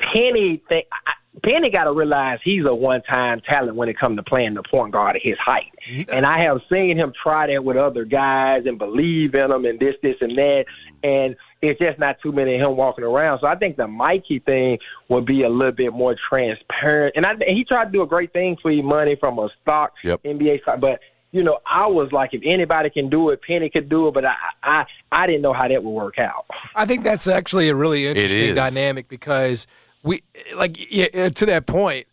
[0.00, 1.12] Penny think I-
[1.44, 4.92] Penny got to realize he's a one-time talent when it comes to playing the point
[4.92, 5.72] guard at his height.
[6.10, 9.78] And I have seen him try that with other guys and believe in them and
[9.78, 10.64] this, this, and that.
[11.02, 13.40] And it's just not too many of him walking around.
[13.40, 17.14] So I think the Mikey thing would be a little bit more transparent.
[17.16, 19.92] And I and he tried to do a great thing for Emoni from a stock
[20.04, 20.22] Yep.
[20.24, 21.00] NBA side, but.
[21.30, 24.24] You know, I was like, if anybody can do it, Penny could do it, but
[24.24, 26.46] I, I, I didn't know how that would work out.
[26.74, 29.66] I think that's actually a really interesting dynamic because
[30.02, 30.22] we,
[30.54, 32.06] like, yeah, uh, to that point,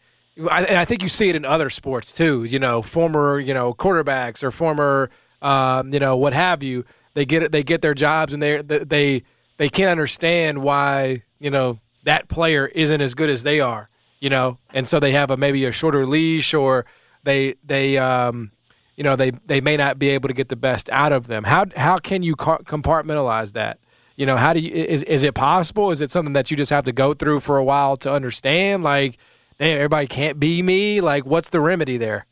[0.49, 2.43] I, and I think you see it in other sports too.
[2.43, 5.09] You know, former, you know, quarterbacks or former,
[5.41, 6.85] um, you know, what have you.
[7.13, 7.51] They get it.
[7.51, 9.23] They get their jobs, and they they
[9.57, 13.89] they can't understand why you know that player isn't as good as they are.
[14.19, 16.85] You know, and so they have a maybe a shorter leash, or
[17.23, 18.51] they they um,
[18.97, 21.45] you know they they may not be able to get the best out of them.
[21.45, 23.79] How how can you compartmentalize that?
[24.15, 25.91] You know, how do you is is it possible?
[25.91, 28.83] Is it something that you just have to go through for a while to understand?
[28.83, 29.17] Like,
[29.59, 31.01] damn, everybody can't be me?
[31.01, 32.25] Like, what's the remedy there?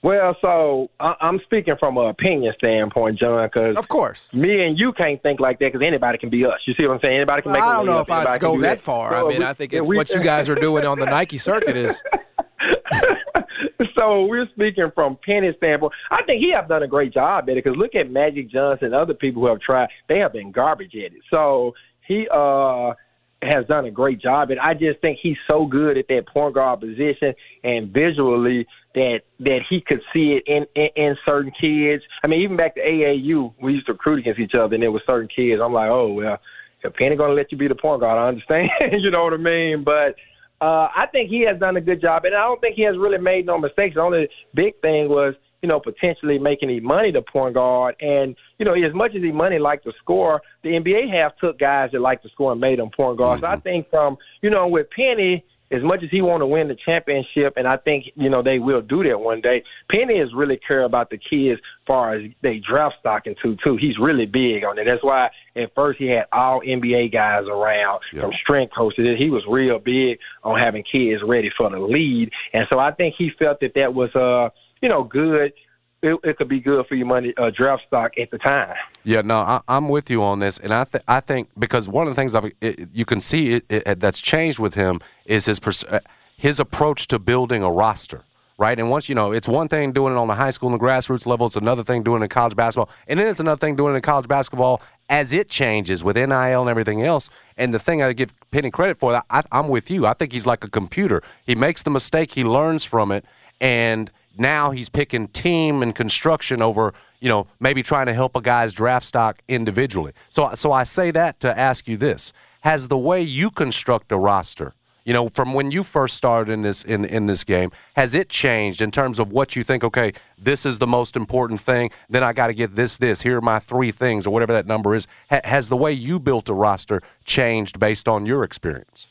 [0.00, 4.32] Well, so I- I'm speaking from an opinion standpoint, John, because Of course.
[4.32, 6.52] me and you can't think like that because anybody can be us.
[6.66, 7.16] You see what I'm saying?
[7.16, 7.62] Anybody can make.
[7.62, 9.14] I don't know if I'd go do that far.
[9.14, 11.36] I mean, we- I think it's we- what you guys are doing on the Nike
[11.38, 12.00] circuit is.
[13.98, 15.92] so we're speaking from Penny's standpoint.
[16.10, 18.86] I think he have done a great job at it because look at Magic Johnson
[18.86, 19.88] and other people who have tried.
[20.08, 21.22] They have been garbage at it.
[21.32, 21.74] So
[22.06, 22.94] he uh
[23.42, 24.50] has done a great job.
[24.50, 29.20] And I just think he's so good at that point guard position and visually that
[29.40, 32.02] that he could see it in, in in certain kids.
[32.24, 34.90] I mean, even back to AAU, we used to recruit against each other, and there
[34.90, 35.60] were certain kids.
[35.62, 36.38] I'm like, oh well,
[36.82, 38.70] if Penny gonna let you be the point guard, I understand.
[38.92, 39.84] you know what I mean?
[39.84, 40.16] But
[40.60, 42.96] uh, I think he has done a good job, and I don't think he has
[42.98, 43.94] really made no mistakes.
[43.94, 48.64] The only big thing was, you know, potentially making Emoni the point guard, and you
[48.64, 52.22] know, as much as Emoni like to score, the NBA have took guys that like
[52.22, 53.42] to score and made them point guards.
[53.42, 56.68] So I think from you know with Penny, as much as he want to win
[56.68, 59.62] the championship, and I think you know they will do that one day.
[59.90, 63.76] Penny is really care about the kids as far as they draft stock into too.
[63.76, 64.84] He's really big on it.
[64.84, 69.18] That's why at first he had all NBA guys around from strength coaches.
[69.18, 73.14] He was real big on having kids ready for the lead, and so I think
[73.18, 75.52] he felt that that was uh you know good.
[76.00, 78.76] It, it could be good for your money uh, draft stock at the time.
[79.02, 82.06] Yeah, no, I, I'm with you on this, and I th- I think because one
[82.06, 85.46] of the things I've, it, you can see it, it, that's changed with him is
[85.46, 85.98] his pers- uh,
[86.36, 88.22] his approach to building a roster,
[88.58, 88.78] right?
[88.78, 90.84] And once you know, it's one thing doing it on the high school and the
[90.84, 93.74] grassroots level; it's another thing doing it in college basketball, and then it's another thing
[93.74, 97.30] doing it in college basketball as it changes with NIL and everything else.
[97.56, 100.06] And the thing I give Penny credit for, I, I'm with you.
[100.06, 101.22] I think he's like a computer.
[101.44, 103.24] He makes the mistake, he learns from it,
[103.60, 108.40] and now he's picking team and construction over you know maybe trying to help a
[108.40, 112.96] guy's draft stock individually so so i say that to ask you this has the
[112.96, 114.74] way you construct a roster
[115.08, 118.28] you know from when you first started in this in in this game has it
[118.28, 122.22] changed in terms of what you think okay this is the most important thing then
[122.22, 124.94] i got to get this this here are my three things or whatever that number
[124.94, 129.08] is ha- has the way you built a roster changed based on your experience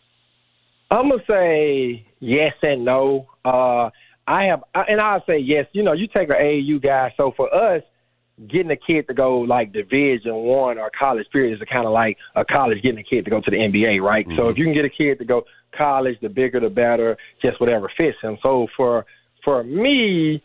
[0.89, 3.27] I'm gonna say yes and no.
[3.43, 3.89] Uh,
[4.25, 5.67] I have, and I'll say yes.
[5.73, 7.13] You know, you take an AAU guy.
[7.17, 7.83] So for us,
[8.49, 12.17] getting a kid to go like Division One or college period is kind of like
[12.35, 14.25] a college getting a kid to go to the NBA, right?
[14.29, 14.49] So mm-hmm.
[14.51, 15.43] if you can get a kid to go
[15.75, 17.17] college, the bigger the better.
[17.41, 18.37] Just whatever fits him.
[18.43, 19.05] So for
[19.43, 20.41] for me,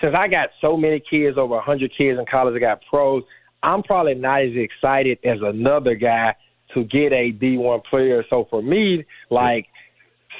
[0.00, 3.22] since I got so many kids, over a hundred kids in college, I got pros.
[3.62, 6.34] I'm probably not as excited as another guy
[6.74, 8.24] to get a D1 player.
[8.28, 9.66] So for me, like,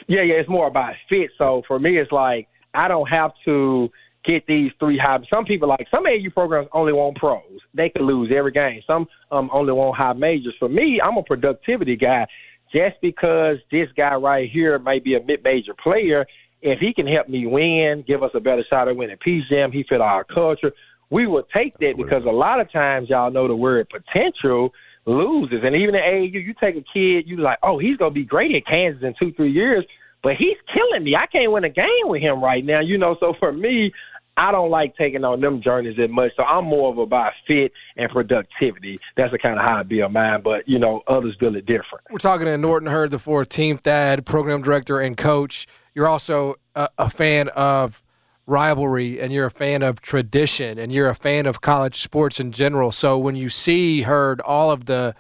[0.06, 1.30] yeah, yeah, it's more about fit.
[1.38, 3.90] So for me, it's like I don't have to
[4.26, 5.18] get these three high.
[5.32, 7.42] Some people like some AU programs only want pros.
[7.74, 8.80] They could lose every game.
[8.86, 10.54] Some um, only want high majors.
[10.58, 12.26] For me, I'm a productivity guy.
[12.72, 16.26] Just because this guy right here may be a mid-major player,
[16.62, 19.70] if he can help me win, give us a better shot at winning Peach Jam,
[19.70, 20.72] he fit our culture.
[21.10, 24.72] We will take that because a lot of times y'all know the word potential
[25.06, 25.60] loses.
[25.62, 28.54] And even in AAU, you take a kid, you like, oh, he's gonna be great
[28.54, 29.84] at Kansas in two, three years,
[30.22, 31.14] but he's killing me.
[31.16, 33.16] I can't win a game with him right now, you know.
[33.20, 33.92] So for me,
[34.36, 36.32] I don't like taking on them journeys that much.
[36.36, 38.98] So I'm more of about fit and productivity.
[39.16, 40.42] That's the kind of how I build mine.
[40.42, 42.04] But you know, others build it different.
[42.10, 45.66] We're talking to Norton Hurd, the 14th dad, program director, and coach.
[45.94, 48.02] You're also a, a fan of
[48.46, 52.52] rivalry and you're a fan of tradition and you're a fan of college sports in
[52.52, 52.92] general.
[52.92, 55.14] So when you see, Hurd all of the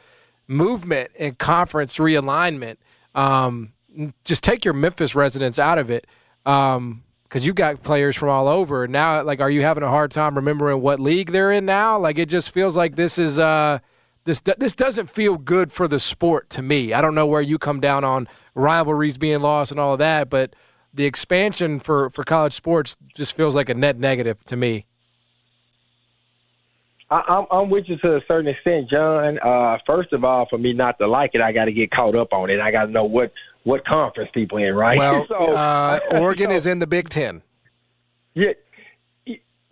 [0.46, 2.76] movement and conference realignment,
[3.14, 3.72] um,
[4.24, 6.06] just take your Memphis residents out of it.
[6.44, 9.22] Um, because you've got players from all over now.
[9.22, 11.98] Like, are you having a hard time remembering what league they're in now?
[11.98, 13.80] Like, it just feels like this is uh,
[14.24, 16.92] this this doesn't feel good for the sport to me.
[16.92, 20.30] I don't know where you come down on rivalries being lost and all of that,
[20.30, 20.54] but
[20.94, 24.86] the expansion for for college sports just feels like a net negative to me.
[27.10, 29.38] I, I'm, I'm with you to a certain extent, John.
[29.38, 32.16] Uh, first of all, for me not to like it, I got to get caught
[32.16, 32.60] up on it.
[32.60, 33.32] I got to know what
[33.66, 34.96] what conference people in, right?
[34.96, 37.42] Well, So- uh, Oregon is in the Big Ten.
[38.34, 38.52] Yeah.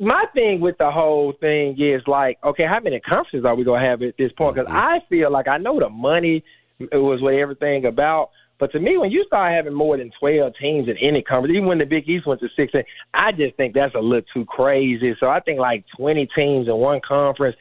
[0.01, 3.87] My thing with the whole thing is like, okay, how many conferences are we gonna
[3.87, 4.57] have at this point?
[4.57, 6.43] Because I feel like I know the money
[6.91, 10.89] was what everything about, but to me, when you start having more than twelve teams
[10.89, 12.83] in any conference, even when the Big East went to sixteen,
[13.15, 15.15] I just think that's a little too crazy.
[15.21, 17.57] So I think like twenty teams in one conference.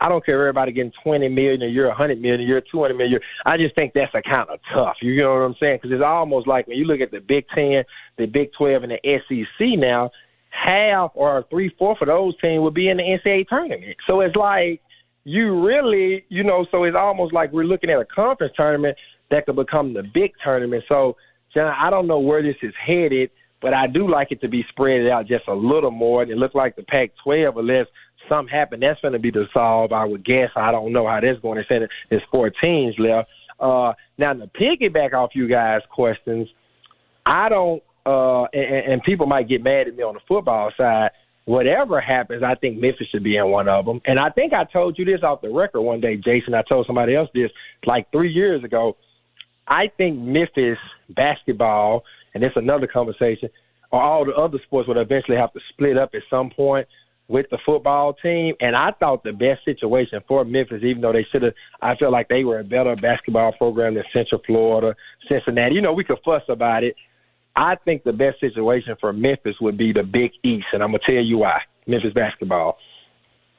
[0.00, 2.62] I don't care if everybody getting twenty million a year, a hundred million a year,
[2.70, 3.22] two hundred million a year.
[3.46, 4.96] I just think that's a kind of tough.
[5.02, 5.78] You know what I'm saying?
[5.82, 7.82] Because it's almost like when you look at the Big Ten,
[8.16, 10.10] the Big Twelve, and the SEC now,
[10.50, 13.96] half or three fourths of those teams would be in the NCAA tournament.
[14.08, 14.80] So it's like
[15.24, 18.96] you really, you know, so it's almost like we're looking at a conference tournament
[19.30, 20.84] that could become the big tournament.
[20.88, 21.16] So
[21.54, 23.30] John, I don't know where this is headed,
[23.60, 26.22] but I do like it to be spread out just a little more.
[26.22, 27.86] It looks like the Pac-12, unless
[28.28, 29.92] something happen, that's going to be dissolved.
[29.92, 30.50] I would guess.
[30.56, 33.28] I don't know how that's going to say there's four teams left.
[33.60, 36.48] Uh, now, to piggyback off you guys' questions,
[37.26, 41.10] I don't, uh, and, and people might get mad at me on the football side.
[41.44, 44.02] Whatever happens, I think Memphis should be in one of them.
[44.04, 46.54] And I think I told you this off the record one day, Jason.
[46.54, 47.50] I told somebody else this
[47.86, 48.96] like three years ago.
[49.66, 52.04] I think Memphis basketball,
[52.34, 53.48] and it's another conversation,
[53.90, 56.86] or all the other sports would eventually have to split up at some point
[57.28, 58.54] with the football team.
[58.60, 62.12] And I thought the best situation for Memphis, even though they should have, I felt
[62.12, 64.96] like they were a better basketball program than Central Florida,
[65.30, 65.74] Cincinnati.
[65.74, 66.96] You know, we could fuss about it.
[67.54, 71.00] I think the best situation for Memphis would be the Big East, and I'm gonna
[71.06, 71.60] tell you why.
[71.86, 72.78] Memphis basketball.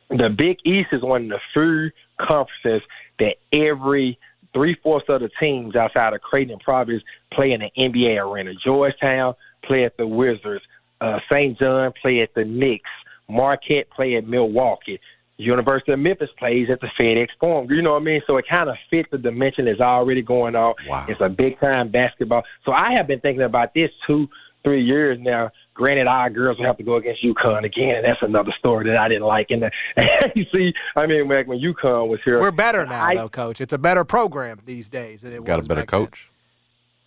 [0.09, 2.87] The Big East is one of the few conferences
[3.19, 4.17] that every
[4.53, 7.03] three fourths of the teams outside of Creighton and Providence
[7.33, 8.53] play in the NBA arena.
[8.63, 10.63] Georgetown play at the Wizards.
[11.01, 11.57] Uh, St.
[11.59, 12.89] John play at the Knicks.
[13.29, 14.99] Marquette play at Milwaukee.
[15.37, 17.71] University of Memphis plays at the FedEx Forum.
[17.71, 18.21] You know what I mean?
[18.27, 20.73] So it kind of fits the dimension that's already going on.
[20.87, 21.05] Wow.
[21.07, 22.43] It's a big time basketball.
[22.65, 24.27] So I have been thinking about this two,
[24.63, 25.49] three years now.
[25.75, 28.97] Granted, our girls will have to go against UConn again, and that's another story that
[28.97, 29.47] I didn't like.
[29.49, 29.69] And uh,
[30.35, 33.61] you see, I mean, when, when UConn was here, We're better now, I, though, Coach.
[33.61, 36.01] It's a better program these days than it Got a better back then.
[36.01, 36.31] coach.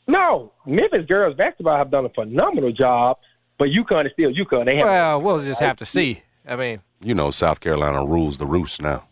[0.09, 3.18] No, Memphis girls basketball have done a phenomenal job,
[3.59, 4.66] but UConn is still UConn.
[4.66, 6.22] They have Well, we'll just have to see.
[6.48, 9.05] I mean, You know, South Carolina rules the roost now.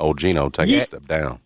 [0.00, 0.80] Old Gino taking Yeah.
[0.80, 1.40] a step down.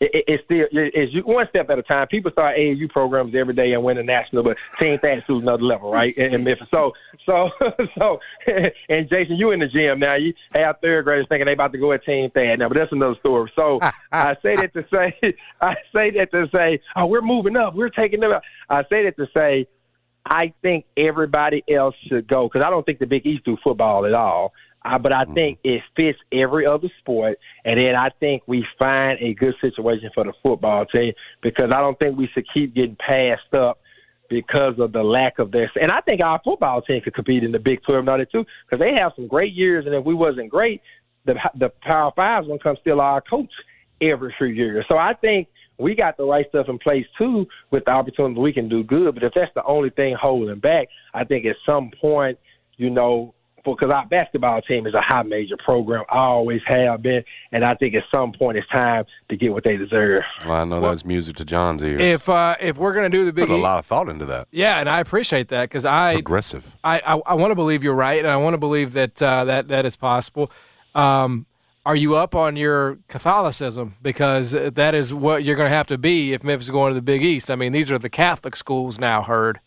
[0.00, 2.06] it, it, it's still it's you- one step at a time.
[2.08, 5.62] People start AAU programs every day and win a national, but team things to another
[5.62, 6.16] level, right?
[6.16, 6.68] In, in Memphis.
[6.70, 6.92] So
[7.26, 7.50] so
[7.98, 8.18] so
[8.88, 10.14] and Jason, you in the gym now.
[10.14, 12.92] You have third graders thinking they about to go at team thad now, but that's
[12.92, 13.52] another story.
[13.58, 13.78] So
[14.12, 17.90] I say that to say I say that to say, oh, we're moving up, we're
[17.90, 18.42] taking them up.
[18.70, 19.66] I say that to say
[20.24, 24.06] I think everybody else should go because I don't think the Big East do football
[24.06, 24.52] at all.
[24.82, 29.18] Uh, but I think it fits every other sport, and then I think we find
[29.20, 31.12] a good situation for the football team
[31.42, 33.78] because I don't think we should keep getting passed up
[34.30, 35.68] because of the lack of this.
[35.74, 38.32] And I think our football team could compete in the Big Twelve and all that
[38.32, 40.80] too because they have some great years, and if we wasn't great,
[41.26, 43.52] the the Power Five's gonna come steal our coach
[44.00, 44.86] every few years.
[44.90, 45.48] So I think
[45.80, 49.14] we got the right stuff in place too with the opportunity we can do good.
[49.14, 52.38] But if that's the only thing holding back, I think at some point,
[52.76, 57.22] you know, because our basketball team is a high major program, I always have been,
[57.52, 60.20] and I think at some point it's time to get what they deserve.
[60.46, 62.00] Well, I know that's music to John's ears.
[62.00, 64.48] if uh, if we're gonna do the Big Put a lot of thought into that.
[64.50, 66.66] yeah, and I appreciate that because I Aggressive.
[66.82, 69.44] I, I, I want to believe you're right, and I want to believe that uh,
[69.44, 70.50] that that is possible.
[70.94, 71.46] Um,
[71.86, 73.96] are you up on your Catholicism?
[74.02, 76.94] Because that is what you're going to have to be if Memphis is going to
[76.94, 77.50] the Big East.
[77.50, 79.22] I mean, these are the Catholic schools now.
[79.22, 79.60] Hurd.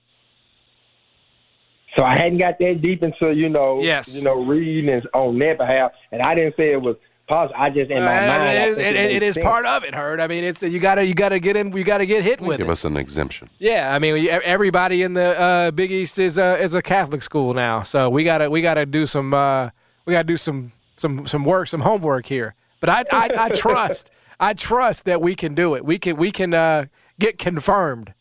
[1.97, 4.14] So I hadn't got that deep into you know, Yes.
[4.14, 6.95] you know, reading and on their behalf, and I didn't say it was
[7.30, 7.55] positive.
[7.59, 9.43] I just in my Uh, mind, it is, it- it it makes is sense.
[9.45, 9.93] part of it.
[9.93, 10.20] Hurd.
[10.20, 11.72] I mean, it's you got to you got to get in.
[11.76, 12.72] You got to get hit with Give it.
[12.72, 13.49] us an exemption.
[13.59, 17.53] Yeah, I mean, everybody in the uh, Big East is a is a Catholic school
[17.53, 19.70] now, so we gotta we gotta do some uh,
[20.07, 22.56] we gotta do some some some work, some homework here.
[22.80, 25.86] But I I, I trust I trust that we can do it.
[25.86, 26.86] We can we can uh,
[27.20, 28.14] get confirmed.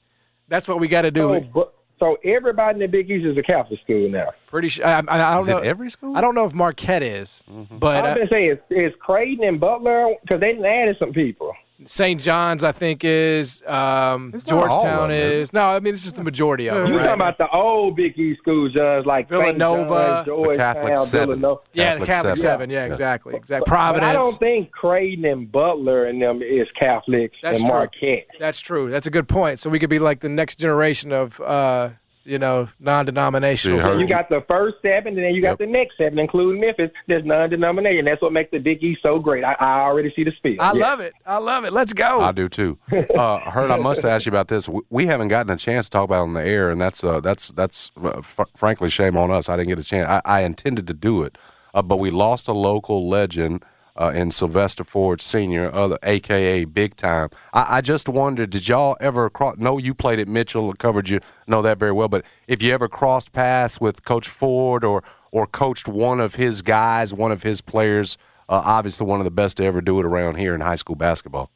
[0.48, 1.20] That's what we got to do.
[1.20, 4.32] So, but, so everybody in the Big East is a Catholic school now.
[4.48, 4.84] Pretty sure.
[4.84, 5.58] I, I, I don't Is know.
[5.58, 6.16] it every school?
[6.16, 9.44] I don't know if Marquette is, but I uh, was gonna say is, is Creighton
[9.46, 11.52] and Butler because they didn't added some people.
[11.86, 12.20] St.
[12.20, 13.62] John's I think is.
[13.66, 15.52] Um, It's not all of Georgetown them, is is.
[15.52, 16.86] No, I mean it's just the majority of them.
[16.88, 17.04] You right?
[17.06, 19.40] talking about the old Big East schools, John, like St.
[19.58, 21.28] Villanova, John's, The Catholic Georgetown, Seven.
[21.28, 21.60] Villanova.
[21.72, 22.36] yeah, the Catholic Seven.
[22.36, 22.70] Seven.
[22.70, 22.90] Yeah, Yeah.
[22.90, 23.70] exactly, exactly.
[23.70, 27.76] But I don't think Creighton and Butler and them is Catholics That's and true.
[27.76, 28.26] Marquette.
[28.38, 28.90] That's true.
[28.90, 29.58] That's a good point.
[29.58, 31.90] So we could be like the next generation of, uh,
[32.24, 33.78] you know, non-denominational.
[33.80, 35.58] See, her- You got the first seven, and then you got Yep.
[35.58, 36.90] the next seven, including Memphis.
[37.08, 38.04] There's non-denominational.
[38.10, 39.44] That's what makes the Big East so great.
[39.44, 40.56] I, I already see the spiel.
[40.60, 40.80] I Yeah.
[40.86, 41.12] love it.
[41.26, 41.72] I love it.
[41.72, 42.20] Let's go.
[42.20, 42.78] I do too.
[43.14, 44.68] Uh, Hurd, I must ask you about this.
[44.68, 47.02] We- We haven't gotten a chance to talk about it on the air, and that's
[47.04, 49.48] uh, that's that's uh, fr- frankly shame on us.
[49.48, 50.08] I didn't get a chance.
[50.08, 51.36] I, I intended to do it,
[51.74, 53.64] uh, but we lost a local legend
[53.96, 57.28] uh, in Sylvester Ford Senior, other AKA Big Time.
[57.52, 59.56] I, I just wondered, did y'all ever cross?
[59.58, 62.08] No, you played at Mitchell, covered you know that very well.
[62.08, 66.60] But if you ever crossed paths with Coach Ford or or coached one of his
[66.62, 68.18] guys, one of his players,
[68.48, 70.96] uh, obviously one of the best to ever do it around here in high school
[70.96, 71.50] basketball.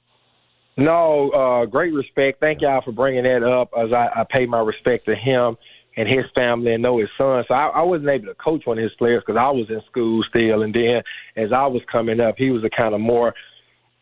[0.78, 2.40] No, uh, great respect.
[2.40, 5.56] Thank y'all for bringing that up as I, I pay my respect to him
[5.96, 7.44] and his family and know his son.
[7.48, 9.80] So I, I wasn't able to coach one of his players because I was in
[9.90, 10.62] school still.
[10.62, 11.02] And then
[11.36, 13.34] as I was coming up, he was a kind of more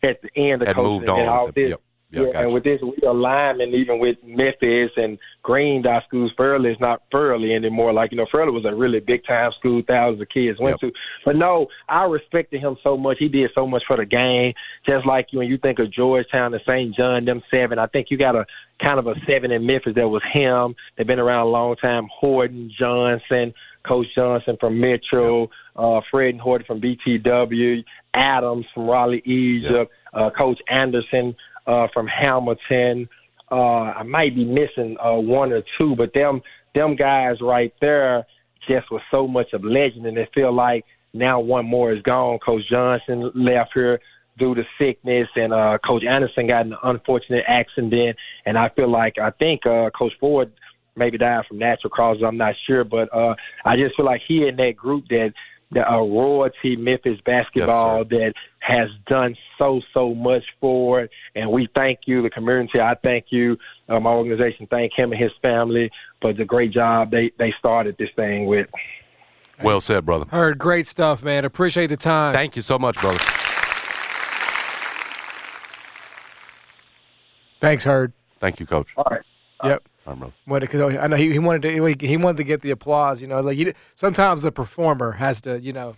[0.03, 0.91] at the end of Had coaching.
[0.91, 1.81] moved and on all this, yep.
[2.15, 2.45] Yeah, Yeah, gotcha.
[2.45, 7.53] and with this realignment, even with Memphis and Green Dot schools, Fairley is not Fairley
[7.53, 7.93] anymore.
[7.93, 10.91] Like you know, Fairley was a really big time school, thousands of kids went Yep.
[10.93, 10.97] to.
[11.25, 13.17] But no, I respected him so much.
[13.19, 14.53] He did so much for the game.
[14.85, 16.95] Just like you, when you think of Georgetown and St.
[16.95, 17.77] John, them seven.
[17.79, 18.45] I think you got a
[18.83, 20.75] kind of a seven in Memphis that was him.
[20.97, 22.07] They've been around a long time.
[22.11, 23.53] Horton, Johnson,
[23.87, 30.29] Coach Johnson from Metro, uh, Fred and Horton from BTW, Adams from Raleigh, Egypt, uh,
[30.31, 31.35] Coach Anderson
[31.67, 33.07] uh, from Hamilton.
[33.51, 36.41] Uh, I might be missing uh, one or two, but them
[36.73, 38.25] them guys right there
[38.67, 42.39] just was so much of legend, and they feel like now one more is gone.
[42.39, 43.99] Coach Johnson left here
[44.37, 49.17] due to sickness, and uh, Coach Anderson got an unfortunate accident, and I feel like
[49.17, 50.51] I think uh, Coach Ford
[50.95, 52.23] maybe died from natural causes.
[52.25, 55.33] I'm not sure, but uh, I just feel like he and that group that
[55.71, 61.67] the uh, royalty Memphis basketball that has done so so much for it, and we
[61.75, 62.79] thank you, the community.
[62.79, 63.57] I thank you,
[63.89, 64.67] uh, my organization.
[64.69, 65.89] Thank him and his family
[66.21, 68.67] for the great job they they started this thing with.
[69.63, 70.25] Well said, brother.
[70.29, 71.45] Hurd great stuff, man.
[71.45, 72.33] Appreciate the time.
[72.33, 73.19] Thank you so much, brother.
[77.61, 78.13] Thanks, Hurd.
[78.39, 78.89] Thank you, Coach.
[78.97, 79.21] All right.
[79.63, 79.87] Yep.
[80.05, 80.33] All right, brother.
[80.47, 83.21] Wanted, cause I know he, he wanted to he, he wanted to get the applause.
[83.21, 85.95] You know, like you, sometimes the performer has to, you know.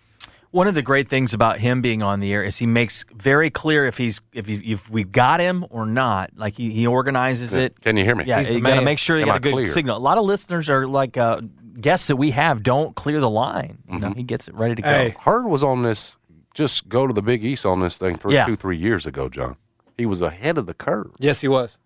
[0.51, 3.49] One of the great things about him being on the air is he makes very
[3.49, 6.31] clear if he's if he, if we got him or not.
[6.37, 7.79] Like he, he organizes it.
[7.81, 8.23] Can you hear me?
[8.25, 9.67] Yeah, He's you got to make sure you Am got I a good clear?
[9.67, 9.97] signal.
[9.97, 11.41] A lot of listeners are like uh,
[11.81, 13.79] guests that we have don't clear the line.
[13.87, 14.01] You Mm-hmm.
[14.07, 14.89] know, he gets it ready to go.
[14.89, 15.15] Hey.
[15.19, 16.15] Hurd was on this.
[16.53, 18.45] Just go to the Big East on this thing three, Yeah.
[18.45, 19.57] two, three years ago, John.
[19.97, 21.11] He was ahead of the curve.
[21.19, 21.77] Yes, he was.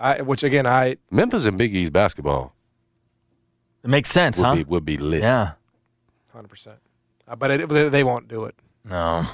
[0.00, 2.54] I, which again, I Memphis and Big East basketball
[3.82, 4.54] It makes sense, would huh?
[4.56, 5.22] be would be lit.
[5.22, 5.52] Yeah.
[6.32, 6.78] hundred percent.
[7.38, 8.54] But it, they- they won't do it.
[8.84, 9.24] No.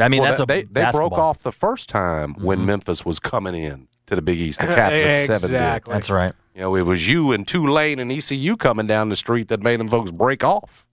[0.00, 1.08] I mean, Well, that's a they they basketball.
[1.10, 4.60] broke off the first time when Memphis was coming in to the Big East.
[4.60, 5.56] The Catholic seven did.
[5.56, 5.92] exactly.
[5.92, 6.32] That's right.
[6.54, 9.78] You know, it was you and Tulane and ECU coming down the street that made
[9.80, 10.86] them folks break off.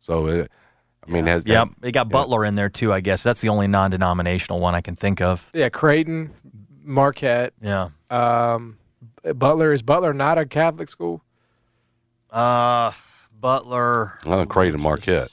[0.00, 0.46] So, uh,
[1.06, 1.68] I mean, has, Yep.
[1.80, 2.92] They got Butler in there too.
[2.92, 5.48] I guess that's the only non-denominational one I can think of.
[5.54, 6.30] Yeah, Creighton,
[6.88, 7.90] Marquette, Yeah.
[8.10, 8.78] um,
[9.34, 11.22] Butler is Butler not a Catholic school?
[12.30, 12.92] Uh,
[13.40, 14.18] Butler.
[14.26, 15.30] well, Creighton Marquette.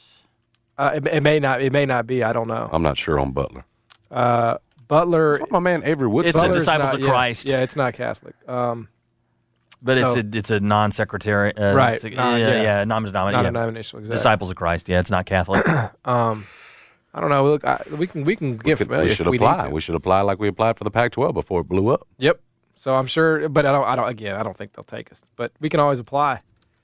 [0.78, 1.62] Uh, it, it may not.
[1.62, 2.22] It may not be.
[2.24, 2.70] I don't know.
[2.72, 3.64] I'm not sure on Butler.
[4.12, 5.32] Uh, Butler.
[5.32, 6.49] That's what my man Avery Wood It's said.
[6.49, 7.47] a Disciples not- of Christ.
[7.47, 8.36] Yeah, it's not Catholic.
[8.47, 8.89] Um,
[9.82, 11.56] But it's a it's a non-secretary.
[11.56, 11.93] Uh, Right.
[11.93, 12.62] it's Non- yeah, yeah.
[12.62, 13.32] yeah, non-denominational.
[13.32, 13.47] not yeah.
[13.47, 13.99] a denominational.
[14.01, 14.18] Exactly.
[14.18, 14.89] Disciples of Christ.
[14.89, 15.66] Yeah, it's not Catholic.
[16.06, 16.45] Um,
[17.16, 17.45] I don't know.
[17.45, 19.57] Look, I, we can we can we, get could- familiar we if should we apply.
[19.57, 19.70] need to.
[19.70, 22.05] We should apply like we applied for the Pac-12 before it blew up.
[22.18, 22.41] Yep.
[22.76, 23.86] So I'm sure, but I don't.
[23.88, 24.09] I don't.
[24.09, 25.24] Again, I don't think they'll take us.
[25.38, 26.41] But we can always apply.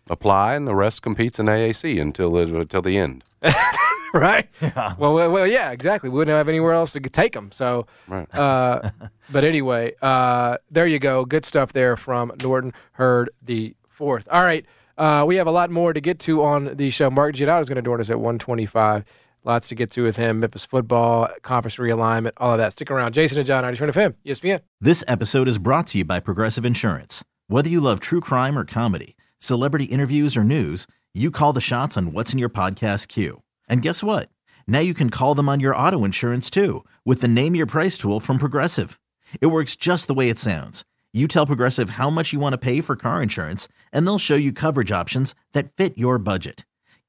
[0.09, 3.23] Apply, and the rest competes in AAC until the, until the end.
[4.13, 4.47] right?
[4.97, 6.09] Well, well, well, yeah, exactly.
[6.09, 7.51] We wouldn't have anywhere else to take them.
[7.51, 8.34] So, Right.
[8.36, 8.89] uh,
[9.32, 11.25] but anyway, uh, there you go.
[11.25, 14.27] Good stuff there from Norton Hurd the fourth.
[14.32, 14.65] All right,
[14.97, 17.09] uh, we have a lot more to get to on the show.
[17.09, 19.03] Mark Giannotto is going to join us at one twenty-five.
[19.44, 20.39] Lots to get to with him.
[20.39, 22.74] Memphis football, conference realignment, all of that.
[22.74, 23.14] Stick around.
[23.14, 24.62] Jason and John, 90 FM, ESPN.
[24.80, 27.24] This episode is brought to you by Progressive Insurance.
[27.48, 31.98] Whether you love true crime or comedy, celebrity interviews or news, you call the shots
[31.98, 33.42] on what's in your podcast queue.
[33.68, 34.30] And guess what?
[34.68, 37.98] Now you can call them on your auto insurance too with the Name Your Price
[37.98, 39.00] tool from Progressive.
[39.42, 40.86] It works just the way it sounds.
[41.14, 44.36] You tell Progressive how much you want to pay for car insurance, and they'll show
[44.36, 46.64] you coverage options that fit your budget.